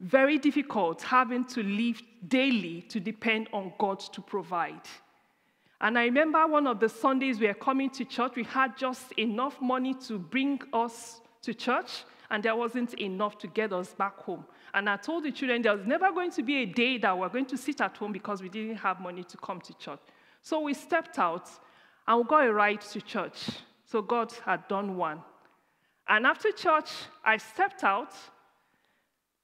very 0.00 0.36
difficult 0.36 1.00
having 1.00 1.44
to 1.46 1.62
live 1.62 2.02
daily 2.28 2.82
to 2.82 3.00
depend 3.00 3.48
on 3.52 3.72
God 3.78 4.00
to 4.00 4.20
provide. 4.20 4.82
And 5.80 5.98
I 5.98 6.04
remember 6.04 6.46
one 6.46 6.66
of 6.66 6.80
the 6.80 6.88
Sundays 6.88 7.38
we 7.38 7.46
were 7.46 7.54
coming 7.54 7.90
to 7.90 8.04
church, 8.04 8.32
we 8.36 8.44
had 8.44 8.76
just 8.76 9.12
enough 9.12 9.60
money 9.60 9.94
to 10.06 10.18
bring 10.18 10.60
us 10.72 11.20
to 11.42 11.52
church, 11.52 12.04
and 12.30 12.42
there 12.42 12.56
wasn't 12.56 12.94
enough 12.94 13.38
to 13.38 13.46
get 13.46 13.72
us 13.72 13.92
back 13.94 14.16
home. 14.18 14.44
And 14.72 14.88
I 14.88 14.96
told 14.96 15.24
the 15.24 15.32
children 15.32 15.62
there 15.62 15.76
was 15.76 15.86
never 15.86 16.10
going 16.12 16.30
to 16.32 16.42
be 16.42 16.62
a 16.62 16.66
day 16.66 16.98
that 16.98 17.16
we're 17.16 17.28
going 17.28 17.46
to 17.46 17.56
sit 17.56 17.80
at 17.80 17.96
home 17.96 18.12
because 18.12 18.42
we 18.42 18.48
didn't 18.48 18.76
have 18.76 19.00
money 19.00 19.22
to 19.24 19.36
come 19.36 19.60
to 19.60 19.74
church. 19.74 20.00
So 20.42 20.60
we 20.60 20.74
stepped 20.74 21.18
out 21.18 21.48
and 22.06 22.18
we 22.18 22.24
got 22.24 22.46
a 22.46 22.52
ride 22.52 22.80
to 22.80 23.00
church. 23.00 23.48
So 23.84 24.02
God 24.02 24.32
had 24.44 24.66
done 24.68 24.96
one. 24.96 25.20
And 26.08 26.26
after 26.26 26.52
church, 26.52 26.90
I 27.24 27.36
stepped 27.36 27.84
out, 27.84 28.12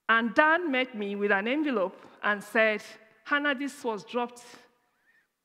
and 0.08 0.34
Dan 0.34 0.70
met 0.70 0.96
me 0.96 1.16
with 1.16 1.30
an 1.32 1.48
envelope 1.48 2.00
and 2.22 2.42
said, 2.42 2.82
Hannah, 3.24 3.54
this 3.54 3.82
was 3.82 4.04
dropped 4.04 4.42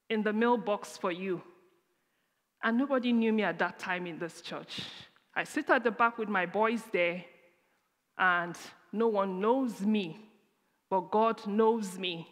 in 0.10 0.24
the 0.24 0.34
mailbox 0.34 0.98
for 0.98 1.12
you. 1.12 1.42
And 2.64 2.78
nobody 2.78 3.12
knew 3.12 3.32
me 3.34 3.44
at 3.44 3.60
that 3.60 3.78
time 3.80 4.08
in 4.08 4.18
this 4.18 4.42
church. 4.42 4.82
I 5.36 5.44
sit 5.44 5.70
at 5.70 5.84
the 5.84 5.92
back 5.92 6.18
with 6.18 6.30
my 6.30 6.46
boys 6.46 6.82
there, 6.92 7.24
and 8.18 8.58
no 8.92 9.08
one 9.08 9.40
knows 9.40 9.82
me, 9.82 10.18
but 10.90 11.12
God 11.12 11.46
knows 11.46 12.00
me. 12.00 12.28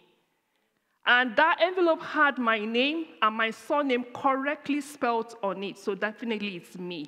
And 1.05 1.35
that 1.35 1.59
envelope 1.61 2.01
had 2.01 2.39
my 2.39 2.57
name 2.57 3.05
and 3.21 3.35
my 3.35 3.51
surname 3.51 4.05
correctly 4.15 4.81
spelled 4.81 5.35
on 5.43 5.63
it, 5.63 5.77
so 5.77 5.93
definitely 5.93 6.55
it's 6.55 6.75
me. 6.77 7.05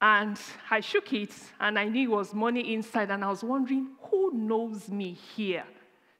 And 0.00 0.36
I 0.68 0.80
shook 0.80 1.12
it, 1.12 1.32
and 1.60 1.78
I 1.78 1.84
knew 1.84 2.12
it 2.12 2.16
was 2.16 2.34
money 2.34 2.74
inside, 2.74 3.10
and 3.10 3.24
I 3.24 3.28
was 3.28 3.44
wondering, 3.44 3.90
who 4.10 4.32
knows 4.32 4.88
me 4.88 5.12
here? 5.12 5.64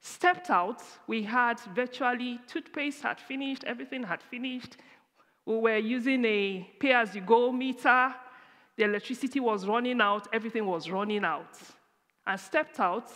Stepped 0.06 0.50
out, 0.50 0.82
we 1.06 1.22
had 1.22 1.58
virtually 1.74 2.38
toothpaste 2.46 3.00
had 3.02 3.18
finished, 3.18 3.64
everything 3.64 4.02
had 4.02 4.22
finished. 4.22 4.76
We 5.46 5.56
were 5.56 5.78
using 5.78 6.22
a 6.26 6.70
pay 6.78 6.92
as 6.92 7.14
you 7.14 7.22
go 7.22 7.50
meter. 7.50 8.14
The 8.76 8.84
electricity 8.84 9.40
was 9.40 9.66
running 9.66 10.02
out, 10.02 10.28
everything 10.30 10.66
was 10.66 10.90
running 10.90 11.24
out. 11.24 11.58
I 12.26 12.36
stepped 12.36 12.80
out, 12.80 13.10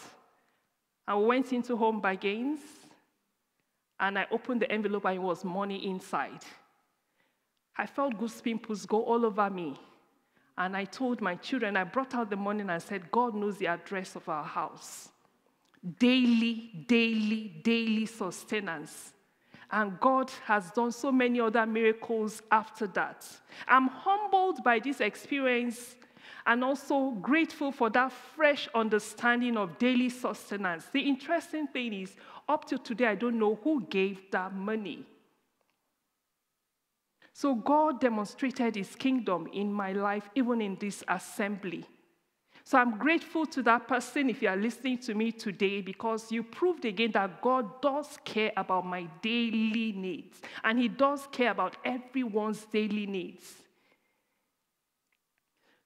I 1.07 1.14
went 1.14 1.52
into 1.52 1.76
Home 1.76 2.00
Bargains 2.00 2.61
and 4.00 4.18
I 4.18 4.26
opened 4.30 4.62
the 4.62 4.73
envelope 4.73 5.04
and 5.04 5.16
it 5.16 5.23
was 5.23 5.45
money 5.45 5.87
inside. 5.87 6.42
I 7.76 7.85
felt 7.85 8.16
goose 8.16 8.40
pimples 8.40 8.87
go 8.87 9.04
all 9.04 9.26
over 9.26 9.50
me. 9.50 9.78
And 10.57 10.75
I 10.75 10.87
told 10.87 11.21
my 11.21 11.35
children, 11.35 11.76
I 11.76 11.85
brought 11.85 12.14
out 12.14 12.30
the 12.30 12.37
money 12.37 12.62
and 12.62 12.73
I 12.73 12.78
said, 12.78 13.11
God 13.11 13.35
knows 13.35 13.59
the 13.59 13.66
address 13.66 14.16
of 14.16 14.26
our 14.26 14.42
house. 14.42 15.11
Daily, 15.99 16.85
daily, 16.87 17.61
daily 17.62 18.06
sustenance. 18.06 19.12
And 19.70 20.00
God 20.00 20.30
has 20.44 20.70
done 20.70 20.92
so 20.92 21.12
many 21.12 21.40
other 21.40 21.66
miracles 21.66 22.42
after 22.50 22.87
that. 22.88 23.26
I'm 23.66 23.88
humbled 23.88 24.64
by 24.64 24.78
this 24.78 25.00
experience 25.00 25.97
and 26.47 26.64
also 26.64 27.11
grateful 27.11 27.70
for 27.70 27.90
that 27.90 28.11
fresh 28.11 28.68
understanding 28.75 29.58
of 29.58 29.78
daily 29.78 30.08
sustenance. 30.08 30.87
The 30.92 31.00
interesting 31.00 31.66
thing 31.66 31.92
is, 31.92 32.16
up 32.49 32.64
to 32.68 32.78
today, 32.78 33.08
I 33.08 33.14
don't 33.14 33.38
know 33.38 33.58
who 33.62 33.82
gave 33.85 34.30
that 34.30 34.54
money. 34.54 35.04
So 37.35 37.54
God 37.54 38.00
demonstrated 38.00 38.75
his 38.75 38.97
kingdom 38.97 39.49
in 39.52 39.73
my 39.73 39.92
life, 39.92 40.28
even 40.35 40.62
in 40.62 40.76
this 40.80 41.04
assembly. 41.06 41.85
So 42.68 42.76
I'm 42.76 42.98
grateful 42.98 43.46
to 43.46 43.62
that 43.62 43.88
person 43.88 44.28
if 44.28 44.42
you 44.42 44.48
are 44.50 44.56
listening 44.56 44.98
to 44.98 45.14
me 45.14 45.32
today 45.32 45.80
because 45.80 46.30
you 46.30 46.42
proved 46.42 46.84
again 46.84 47.12
that 47.12 47.40
God 47.40 47.80
does 47.80 48.18
care 48.26 48.52
about 48.58 48.84
my 48.84 49.08
daily 49.22 49.92
needs 49.92 50.42
and 50.62 50.78
He 50.78 50.87
does 50.87 51.26
care 51.32 51.50
about 51.50 51.78
everyone's 51.82 52.66
daily 52.66 53.06
needs. 53.06 53.54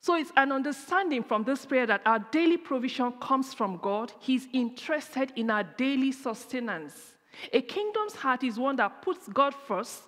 So 0.01 0.17
it's 0.17 0.33
an 0.37 0.51
understanding 0.51 1.23
from 1.23 1.45
this 1.45 1.65
prayer 1.65 1.87
that 1.87 2.03
our 2.05 2.19
daily 2.33 2.57
provision 2.57 3.13
comes 3.21 3.55
from 3.55 3.77
God. 3.77 4.13
He's 4.19 4.49
interested 4.53 5.33
in 5.37 5.51
our 5.51 5.63
daily 5.63 6.11
sustenance. 6.11 7.15
A 7.53 7.63
kingdom's 7.63 8.17
heart 8.17 8.43
is 8.43 8.59
one 8.59 8.75
that 8.75 9.03
puts 9.03 9.29
God 9.29 9.55
first 9.55 10.03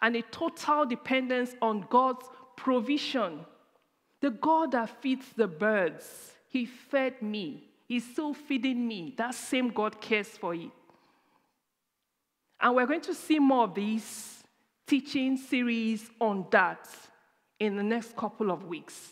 and 0.00 0.16
a 0.16 0.22
total 0.22 0.86
dependence 0.86 1.54
on 1.60 1.86
God's 1.90 2.24
provision. 2.56 3.44
The 4.24 4.30
God 4.30 4.72
that 4.72 5.02
feeds 5.02 5.26
the 5.36 5.46
birds, 5.46 6.32
He 6.48 6.64
fed 6.64 7.20
me. 7.20 7.68
He's 7.86 8.10
still 8.10 8.32
feeding 8.32 8.88
me. 8.88 9.12
That 9.18 9.34
same 9.34 9.68
God 9.68 10.00
cares 10.00 10.28
for 10.28 10.54
it. 10.54 10.70
And 12.58 12.74
we're 12.74 12.86
going 12.86 13.02
to 13.02 13.12
see 13.12 13.38
more 13.38 13.64
of 13.64 13.74
these 13.74 14.42
teaching 14.86 15.36
series 15.36 16.10
on 16.18 16.46
that 16.52 16.88
in 17.60 17.76
the 17.76 17.82
next 17.82 18.16
couple 18.16 18.50
of 18.50 18.64
weeks. 18.64 19.10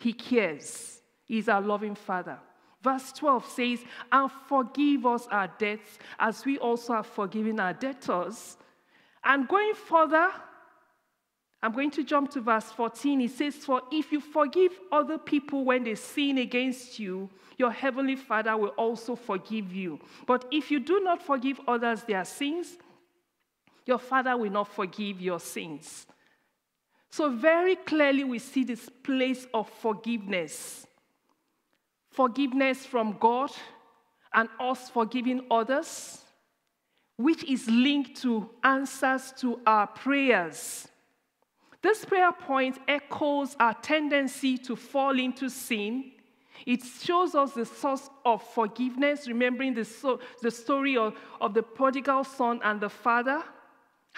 He 0.00 0.12
cares. 0.12 1.00
He's 1.24 1.48
our 1.48 1.60
loving 1.60 1.94
Father. 1.94 2.40
Verse 2.82 3.12
12 3.12 3.46
says, 3.46 3.78
And 4.10 4.28
forgive 4.48 5.06
us 5.06 5.28
our 5.30 5.46
debts 5.60 5.96
as 6.18 6.44
we 6.44 6.58
also 6.58 6.94
have 6.94 7.06
forgiven 7.06 7.60
our 7.60 7.72
debtors. 7.72 8.56
And 9.22 9.46
going 9.46 9.74
further, 9.74 10.32
I'm 11.62 11.72
going 11.72 11.90
to 11.92 12.04
jump 12.04 12.30
to 12.32 12.40
verse 12.40 12.70
14. 12.70 13.20
It 13.20 13.30
says, 13.32 13.56
For 13.56 13.82
if 13.90 14.12
you 14.12 14.20
forgive 14.20 14.72
other 14.92 15.18
people 15.18 15.64
when 15.64 15.84
they 15.84 15.96
sin 15.96 16.38
against 16.38 16.98
you, 16.98 17.28
your 17.56 17.72
heavenly 17.72 18.14
Father 18.14 18.56
will 18.56 18.68
also 18.70 19.16
forgive 19.16 19.72
you. 19.72 19.98
But 20.26 20.44
if 20.52 20.70
you 20.70 20.78
do 20.78 21.00
not 21.00 21.22
forgive 21.22 21.60
others 21.66 22.04
their 22.04 22.24
sins, 22.24 22.76
your 23.84 23.98
Father 23.98 24.36
will 24.36 24.50
not 24.50 24.72
forgive 24.72 25.20
your 25.20 25.40
sins. 25.40 26.06
So, 27.10 27.30
very 27.30 27.74
clearly, 27.74 28.22
we 28.22 28.38
see 28.38 28.64
this 28.64 28.88
place 29.02 29.46
of 29.54 29.68
forgiveness 29.68 30.86
forgiveness 32.10 32.84
from 32.84 33.16
God 33.20 33.48
and 34.34 34.48
us 34.58 34.90
forgiving 34.90 35.46
others, 35.52 36.20
which 37.16 37.44
is 37.44 37.70
linked 37.70 38.20
to 38.22 38.50
answers 38.64 39.32
to 39.38 39.60
our 39.64 39.86
prayers. 39.86 40.87
This 41.82 42.04
prayer 42.04 42.32
point 42.32 42.78
echoes 42.88 43.56
our 43.60 43.74
tendency 43.74 44.58
to 44.58 44.74
fall 44.74 45.18
into 45.18 45.48
sin. 45.48 46.12
It 46.66 46.82
shows 46.84 47.34
us 47.34 47.52
the 47.52 47.64
source 47.64 48.10
of 48.24 48.42
forgiveness, 48.42 49.28
remembering 49.28 49.74
the, 49.74 49.84
so, 49.84 50.20
the 50.42 50.50
story 50.50 50.96
of, 50.96 51.14
of 51.40 51.54
the 51.54 51.62
prodigal 51.62 52.24
son 52.24 52.60
and 52.64 52.80
the 52.80 52.90
father 52.90 53.42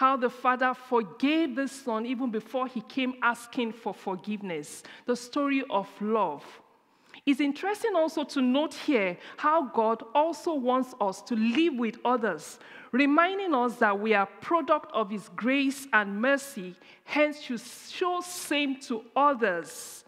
how 0.00 0.16
the 0.16 0.30
father 0.30 0.72
forgave 0.72 1.54
the 1.54 1.68
son 1.68 2.06
even 2.06 2.30
before 2.30 2.66
he 2.66 2.80
came 2.80 3.12
asking 3.20 3.70
for 3.70 3.92
forgiveness. 3.92 4.82
The 5.04 5.14
story 5.14 5.62
of 5.68 5.88
love. 6.00 6.42
It's 7.26 7.40
interesting 7.40 7.94
also 7.94 8.24
to 8.24 8.40
note 8.40 8.74
here 8.74 9.18
how 9.36 9.66
God 9.66 10.02
also 10.14 10.54
wants 10.54 10.94
us 11.00 11.20
to 11.22 11.36
live 11.36 11.74
with 11.74 11.98
others, 12.04 12.58
reminding 12.92 13.54
us 13.54 13.76
that 13.76 13.98
we 13.98 14.14
are 14.14 14.26
product 14.40 14.90
of 14.92 15.10
his 15.10 15.28
grace 15.36 15.86
and 15.92 16.20
mercy, 16.20 16.74
hence 17.04 17.40
should 17.40 17.60
show 17.60 18.20
same 18.20 18.80
to 18.82 19.04
others. 19.14 20.04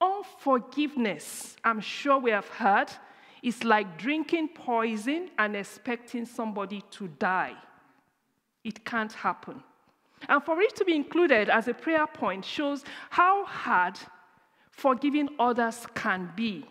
Unforgiveness, 0.00 1.56
I'm 1.64 1.80
sure 1.80 2.18
we 2.18 2.32
have 2.32 2.48
heard, 2.48 2.90
is 3.42 3.62
like 3.62 3.98
drinking 3.98 4.48
poison 4.48 5.30
and 5.38 5.56
expecting 5.56 6.26
somebody 6.26 6.82
to 6.92 7.08
die. 7.08 7.54
It 8.64 8.84
can't 8.84 9.12
happen. 9.12 9.62
And 10.28 10.42
for 10.42 10.60
it 10.60 10.76
to 10.76 10.84
be 10.84 10.94
included 10.94 11.48
as 11.48 11.68
a 11.68 11.74
prayer 11.74 12.06
point 12.06 12.44
shows 12.44 12.84
how 13.10 13.44
hard 13.44 13.98
forgiving 14.72 15.28
others 15.38 15.86
can 15.94 16.32
be. 16.34 16.66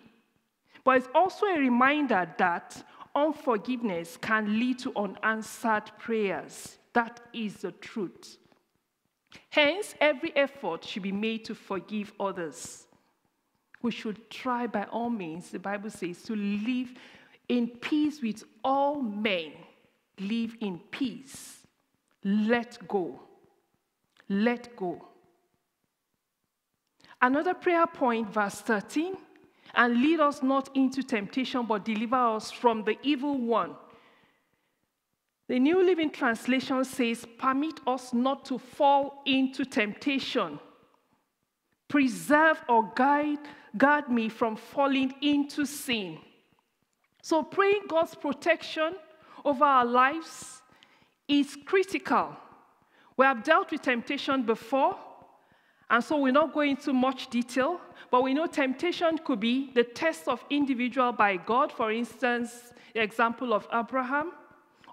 But 0.83 0.97
it's 0.97 1.07
also 1.15 1.45
a 1.45 1.59
reminder 1.59 2.29
that 2.37 2.83
unforgiveness 3.15 4.17
can 4.17 4.59
lead 4.59 4.79
to 4.79 4.91
unanswered 4.95 5.91
prayers. 5.97 6.77
That 6.93 7.21
is 7.33 7.57
the 7.57 7.71
truth. 7.71 8.37
Hence, 9.49 9.95
every 10.01 10.35
effort 10.35 10.83
should 10.83 11.03
be 11.03 11.11
made 11.11 11.45
to 11.45 11.55
forgive 11.55 12.11
others. 12.19 12.85
We 13.81 13.91
should 13.91 14.29
try 14.29 14.67
by 14.67 14.83
all 14.85 15.09
means, 15.09 15.49
the 15.49 15.59
Bible 15.59 15.89
says, 15.89 16.21
to 16.23 16.35
live 16.35 16.93
in 17.47 17.67
peace 17.67 18.21
with 18.21 18.43
all 18.63 19.01
men. 19.01 19.53
Live 20.19 20.55
in 20.59 20.79
peace. 20.91 21.59
Let 22.23 22.87
go. 22.87 23.19
Let 24.29 24.75
go. 24.75 25.07
Another 27.21 27.53
prayer 27.53 27.85
point, 27.85 28.33
verse 28.33 28.61
13, 28.61 29.15
and 29.75 30.01
lead 30.01 30.19
us 30.19 30.41
not 30.41 30.69
into 30.75 31.03
temptation, 31.03 31.65
but 31.65 31.85
deliver 31.85 32.15
us 32.15 32.51
from 32.51 32.83
the 32.83 32.97
evil 33.03 33.37
one. 33.37 33.75
The 35.47 35.59
New 35.59 35.83
Living 35.83 36.09
Translation 36.09 36.83
says, 36.83 37.25
Permit 37.37 37.79
us 37.85 38.13
not 38.13 38.45
to 38.45 38.57
fall 38.57 39.21
into 39.25 39.65
temptation. 39.65 40.59
Preserve 41.87 42.63
or 42.69 42.91
guide, 42.95 43.39
guard 43.77 44.09
me 44.09 44.29
from 44.29 44.55
falling 44.55 45.13
into 45.21 45.65
sin. 45.65 46.17
So, 47.21 47.43
praying 47.43 47.83
God's 47.87 48.15
protection 48.15 48.95
over 49.43 49.65
our 49.65 49.85
lives 49.85 50.61
is 51.27 51.57
critical. 51.65 52.35
We 53.17 53.25
have 53.25 53.43
dealt 53.43 53.71
with 53.71 53.81
temptation 53.81 54.43
before, 54.43 54.97
and 55.91 56.01
so 56.01 56.17
we're 56.17 56.31
not 56.31 56.53
going 56.53 56.71
into 56.71 56.93
much 56.93 57.29
detail, 57.29 57.81
but 58.09 58.23
we 58.23 58.33
know 58.33 58.47
temptation 58.47 59.17
could 59.17 59.41
be 59.41 59.71
the 59.73 59.83
test 59.83 60.25
of 60.29 60.43
individual 60.49 61.11
by 61.11 61.35
God, 61.35 61.69
for 61.69 61.91
instance, 61.91 62.71
the 62.93 63.01
example 63.01 63.53
of 63.53 63.67
Abraham, 63.73 64.31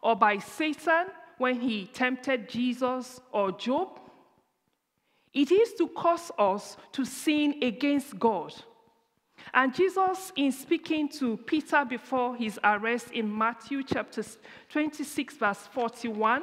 or 0.02 0.16
by 0.16 0.38
Satan 0.38 1.06
when 1.38 1.60
he 1.60 1.86
tempted 1.86 2.48
Jesus 2.48 3.20
or 3.30 3.52
Job. 3.52 4.00
It 5.32 5.52
is 5.52 5.74
to 5.74 5.86
cause 5.86 6.32
us 6.36 6.76
to 6.92 7.04
sin 7.04 7.62
against 7.62 8.18
God. 8.18 8.52
And 9.54 9.72
Jesus, 9.72 10.32
in 10.34 10.50
speaking 10.50 11.08
to 11.10 11.36
Peter 11.36 11.84
before 11.84 12.34
his 12.34 12.58
arrest 12.64 13.12
in 13.12 13.38
Matthew 13.38 13.84
chapter 13.84 14.24
26, 14.68 15.36
verse 15.36 15.68
41, 15.72 16.42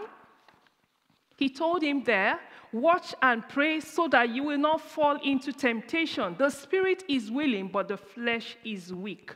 he 1.38 1.50
told 1.50 1.84
him 1.84 2.04
there, 2.04 2.40
Watch 2.72 3.16
and 3.22 3.48
pray 3.48 3.80
so 3.80 4.10
that 4.10 4.30
you 4.30 4.44
will 4.44 4.58
not 4.58 4.82
fall 4.82 5.18
into 5.24 5.54
temptation. 5.54 6.36
The 6.38 6.50
spirit 6.50 7.06
is 7.08 7.32
willing, 7.32 7.70
but 7.70 7.88
the 7.88 7.96
flesh 7.96 8.58
is 8.66 8.94
weak. 8.94 9.34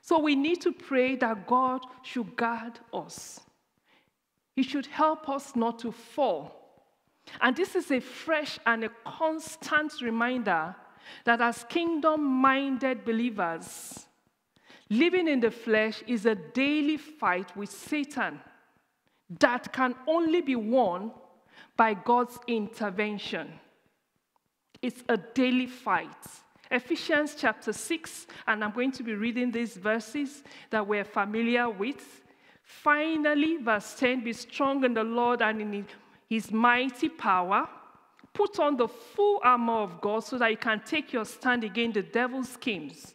So 0.00 0.20
we 0.20 0.36
need 0.36 0.60
to 0.60 0.72
pray 0.72 1.16
that 1.16 1.48
God 1.48 1.80
should 2.04 2.36
guard 2.36 2.78
us. 2.92 3.40
He 4.54 4.62
should 4.62 4.86
help 4.86 5.28
us 5.28 5.56
not 5.56 5.80
to 5.80 5.90
fall. 5.90 6.84
And 7.40 7.56
this 7.56 7.74
is 7.74 7.90
a 7.90 8.00
fresh 8.00 8.58
and 8.66 8.84
a 8.84 8.90
constant 9.04 10.00
reminder 10.00 10.76
that 11.24 11.40
as 11.40 11.64
kingdom 11.68 12.22
minded 12.22 13.04
believers, 13.04 14.06
living 14.88 15.26
in 15.26 15.40
the 15.40 15.50
flesh 15.50 16.04
is 16.06 16.24
a 16.24 16.34
daily 16.34 16.96
fight 16.96 17.56
with 17.56 17.70
Satan 17.70 18.40
that 19.38 19.72
can 19.72 19.94
only 20.06 20.40
be 20.40 20.56
won 20.56 21.12
by 21.76 21.94
God's 21.94 22.38
intervention. 22.46 23.48
It's 24.82 25.02
a 25.08 25.16
daily 25.16 25.66
fight. 25.66 26.08
Ephesians 26.70 27.34
chapter 27.36 27.72
6, 27.72 28.26
and 28.46 28.62
I'm 28.64 28.72
going 28.72 28.92
to 28.92 29.02
be 29.02 29.14
reading 29.14 29.50
these 29.50 29.76
verses 29.76 30.42
that 30.70 30.86
we're 30.86 31.04
familiar 31.04 31.68
with. 31.68 32.22
Finally, 32.62 33.56
verse 33.58 33.94
10 33.94 34.22
be 34.22 34.32
strong 34.32 34.84
in 34.84 34.94
the 34.94 35.02
Lord 35.02 35.42
and 35.42 35.60
in 35.60 35.86
his 36.28 36.52
mighty 36.52 37.08
power. 37.08 37.68
Put 38.32 38.60
on 38.60 38.76
the 38.76 38.86
full 38.86 39.40
armor 39.42 39.80
of 39.80 40.00
God 40.00 40.20
so 40.20 40.38
that 40.38 40.50
you 40.50 40.56
can 40.56 40.80
take 40.86 41.12
your 41.12 41.24
stand 41.24 41.64
against 41.64 41.94
the 41.94 42.02
devil's 42.02 42.48
schemes. 42.48 43.14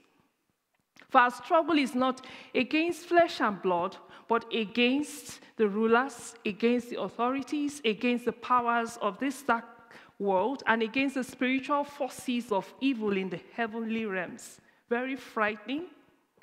For 1.10 1.22
our 1.22 1.32
struggle 1.32 1.78
is 1.78 1.96
not 1.96 2.26
against 2.54 3.08
flesh 3.08 3.40
and 3.40 3.62
blood, 3.62 3.96
but 4.28 4.52
against 4.54 5.40
the 5.58 5.68
rulers, 5.68 6.36
against 6.46 6.90
the 6.90 7.00
authorities, 7.00 7.82
against 7.86 8.26
the 8.26 8.32
powers 8.32 8.98
of 9.02 9.20
this 9.20 9.42
dark 9.44 9.66
world, 10.18 10.64
and 10.68 10.82
against 10.82 11.16
the 11.16 11.24
spiritual 11.24 11.84
forces 11.84 12.52
of 12.52 12.72
evil 12.82 13.16
in 13.16 13.30
the 13.30 13.40
heavenly 13.54 14.06
realms. 14.06 14.60
Very 14.90 15.16
frightening, 15.16 15.86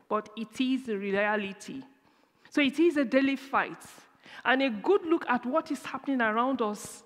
but 0.08 0.28
it 0.36 0.60
is 0.60 0.86
the 0.86 0.96
reality. 0.96 1.82
So 2.50 2.60
it 2.60 2.78
is 2.78 2.96
a 2.96 3.04
daily 3.04 3.36
fight. 3.36 3.82
And 4.44 4.62
a 4.62 4.70
good 4.70 5.04
look 5.04 5.24
at 5.28 5.44
what 5.46 5.70
is 5.70 5.84
happening 5.84 6.20
around 6.20 6.62
us 6.62 7.02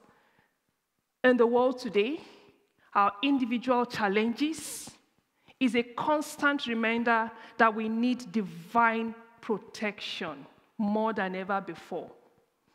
in 1.24 1.36
the 1.36 1.46
world 1.46 1.78
today, 1.78 2.20
our 2.94 3.12
individual 3.22 3.84
challenges, 3.84 4.90
is 5.58 5.74
a 5.74 5.82
constant 5.82 6.66
reminder 6.66 7.30
that 7.58 7.74
we 7.74 7.88
need 7.88 8.30
divine 8.30 9.14
protection 9.40 10.46
more 10.78 11.12
than 11.12 11.34
ever 11.34 11.60
before. 11.60 12.10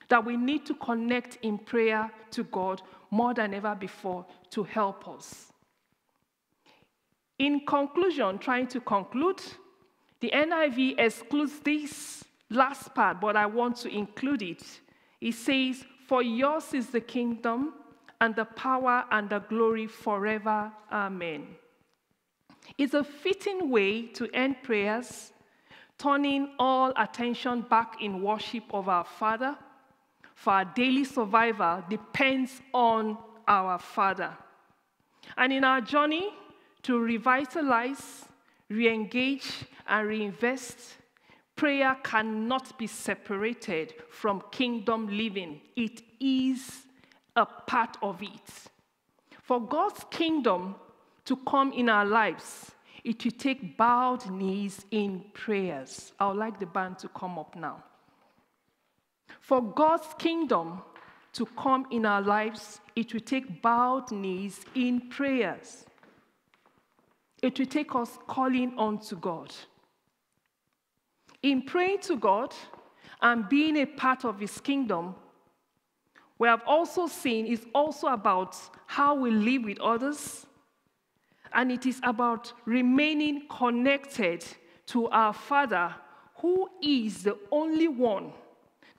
That 0.10 0.26
we 0.26 0.36
need 0.38 0.66
to 0.66 0.74
connect 0.76 1.38
in 1.42 1.58
prayer 1.58 2.12
to 2.32 2.44
God 2.44 2.82
more 3.10 3.34
than 3.34 3.54
ever 3.54 3.76
before 3.76 4.26
to 4.52 4.64
help 4.64 5.08
us. 5.08 5.52
In 7.40 7.66
conclusion, 7.66 8.38
trying 8.38 8.68
to 8.68 8.80
conclude, 8.80 9.42
the 10.20 10.30
NIV 10.32 11.00
excludes 11.00 11.60
this 11.60 12.24
last 12.50 12.94
part, 12.94 13.20
but 13.20 13.36
I 13.36 13.46
want 13.48 13.78
to 13.78 13.90
include 13.90 14.44
it. 14.44 14.64
It 15.20 15.34
says, 15.34 15.84
For 16.08 16.22
yours 16.22 16.74
is 16.74 16.88
the 16.88 17.02
kingdom 17.02 17.74
and 18.20 18.36
the 18.36 18.46
power 18.46 19.06
and 19.12 19.30
the 19.30 19.40
glory 19.40 19.88
forever. 19.88 20.72
Amen. 20.92 21.48
It's 22.78 22.94
a 22.94 23.04
fitting 23.04 23.70
way 23.70 24.04
to 24.08 24.30
end 24.34 24.58
prayers, 24.62 25.34
turning 26.02 26.50
all 26.58 26.92
attention 26.98 27.62
back 27.62 28.02
in 28.02 28.24
worship 28.24 28.64
of 28.74 28.90
our 28.90 29.06
Father. 29.06 29.56
For 30.34 30.54
our 30.54 30.66
daily 30.66 31.04
survival 31.04 31.84
depends 31.88 32.60
on 32.74 33.18
our 33.48 33.78
Father. 33.78 34.32
And 35.38 35.54
in 35.54 35.64
our 35.64 35.80
journey 35.80 36.34
to 36.84 37.00
revitalize, 37.00 38.26
re 38.70 38.92
engage, 38.92 39.66
and 39.88 40.08
reinvest, 40.08 40.80
prayer 41.56 41.96
cannot 42.04 42.76
be 42.80 42.88
separated 42.88 43.94
from 44.10 44.44
kingdom 44.52 45.08
living. 45.08 45.62
It 45.76 46.02
is 46.20 46.82
a 47.36 47.46
part 47.46 47.98
of 48.02 48.24
it. 48.24 48.50
For 49.44 49.62
God's 49.62 50.04
kingdom 50.10 50.76
to 51.26 51.36
come 51.38 51.72
in 51.74 51.90
our 51.90 52.06
lives, 52.06 52.72
it 53.04 53.24
will 53.24 53.32
take 53.32 53.78
bowed 53.78 54.30
knees 54.30 54.86
in 54.92 55.26
prayers. 55.34 56.14
I 56.20 56.28
would 56.28 56.38
like 56.38 56.60
the 56.60 56.66
band 56.66 57.00
to 57.00 57.08
come 57.10 57.40
up 57.40 57.56
now. 57.56 57.84
For 59.40 59.62
God's 59.62 60.08
kingdom 60.20 60.82
to 61.34 61.46
come 61.46 61.88
in 61.92 62.06
our 62.06 62.22
lives, 62.22 62.80
it 62.96 63.14
will 63.14 63.22
take 63.22 63.62
bowed 63.62 64.12
knees 64.12 64.62
in 64.76 65.10
prayers. 65.10 65.86
It 67.42 67.58
will 67.58 67.66
take 67.66 67.96
us 67.96 68.20
calling 68.28 68.74
on 68.78 69.00
to 69.00 69.16
God. 69.16 69.54
In 71.42 71.64
praying 71.64 72.02
to 72.02 72.18
God 72.18 72.54
and 73.22 73.50
being 73.50 73.78
a 73.78 73.86
part 73.86 74.26
of 74.26 74.40
His 74.40 74.60
kingdom, 74.60 75.16
we 76.38 76.48
have 76.48 76.62
also 76.68 77.08
seen 77.08 77.46
is 77.48 77.66
also 77.74 78.08
about 78.08 78.58
how 78.86 79.16
we 79.16 79.32
live 79.32 79.64
with 79.64 79.80
others, 79.80 80.46
and 81.54 81.72
it 81.72 81.86
is 81.86 82.00
about 82.04 82.54
remaining 82.66 83.48
connected 83.48 84.46
to 84.88 85.08
our 85.10 85.34
Father, 85.34 85.94
who 86.36 86.70
is 86.82 87.24
the 87.24 87.38
only 87.52 87.88
one 87.88 88.34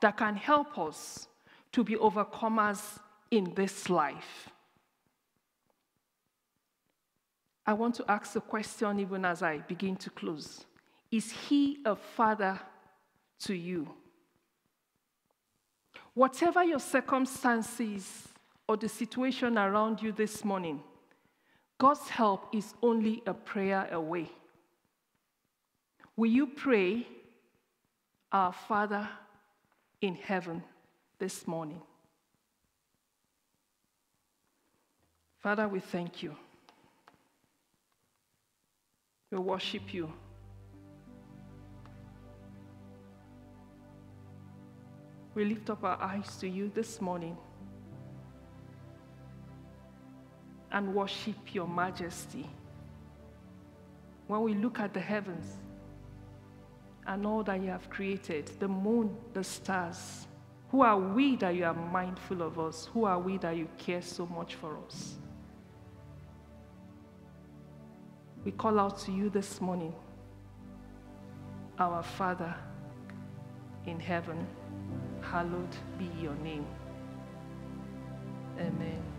that 0.00 0.16
can 0.16 0.36
help 0.36 0.78
us 0.78 1.28
to 1.72 1.82
be 1.82 1.94
overcomers 1.96 2.98
in 3.30 3.52
this 3.54 3.88
life. 3.88 4.50
I 7.66 7.72
want 7.72 7.94
to 7.96 8.04
ask 8.10 8.34
a 8.36 8.40
question 8.40 8.98
even 9.00 9.24
as 9.24 9.42
I 9.42 9.58
begin 9.58 9.96
to 9.96 10.10
close. 10.10 10.64
Is 11.10 11.30
he 11.30 11.78
a 11.84 11.94
father 11.94 12.58
to 13.40 13.54
you? 13.54 13.88
Whatever 16.14 16.64
your 16.64 16.80
circumstances 16.80 18.28
or 18.68 18.76
the 18.76 18.88
situation 18.88 19.56
around 19.56 20.02
you 20.02 20.12
this 20.12 20.44
morning, 20.44 20.82
God's 21.82 22.08
help 22.10 22.54
is 22.54 22.74
only 22.80 23.24
a 23.26 23.34
prayer 23.34 23.88
away. 23.90 24.30
Will 26.14 26.30
you 26.30 26.46
pray, 26.46 27.08
Our 28.30 28.52
Father 28.52 29.08
in 30.00 30.14
heaven, 30.14 30.62
this 31.18 31.44
morning? 31.44 31.82
Father, 35.40 35.66
we 35.66 35.80
thank 35.80 36.22
you. 36.22 36.36
We 39.32 39.38
worship 39.38 39.92
you. 39.92 40.12
We 45.34 45.46
lift 45.46 45.68
up 45.68 45.82
our 45.82 46.00
eyes 46.00 46.36
to 46.36 46.48
you 46.48 46.70
this 46.72 47.00
morning 47.00 47.36
and 50.72 50.94
worship 50.94 51.54
your 51.54 51.68
majesty. 51.68 52.48
When 54.26 54.40
we 54.42 54.54
look 54.54 54.80
at 54.80 54.94
the 54.94 55.00
heavens 55.00 55.56
and 57.06 57.26
all 57.26 57.42
that 57.44 57.60
you 57.60 57.68
have 57.68 57.88
created, 57.90 58.50
the 58.58 58.68
moon, 58.68 59.14
the 59.34 59.44
stars, 59.44 60.26
who 60.70 60.80
are 60.80 60.98
we 60.98 61.36
that 61.36 61.54
you 61.54 61.64
are 61.64 61.74
mindful 61.74 62.42
of 62.42 62.58
us? 62.58 62.88
Who 62.94 63.04
are 63.04 63.18
we 63.18 63.36
that 63.38 63.56
you 63.56 63.68
care 63.76 64.00
so 64.00 64.26
much 64.26 64.54
for 64.54 64.78
us? 64.86 65.16
We 68.44 68.52
call 68.52 68.80
out 68.80 68.98
to 69.00 69.12
you 69.12 69.28
this 69.28 69.60
morning, 69.60 69.94
our 71.78 72.02
Father 72.02 72.54
in 73.86 74.00
heaven 74.00 74.46
hallowed 75.20 75.76
be 75.98 76.10
your 76.20 76.34
name. 76.36 76.66
Amen. 78.58 79.11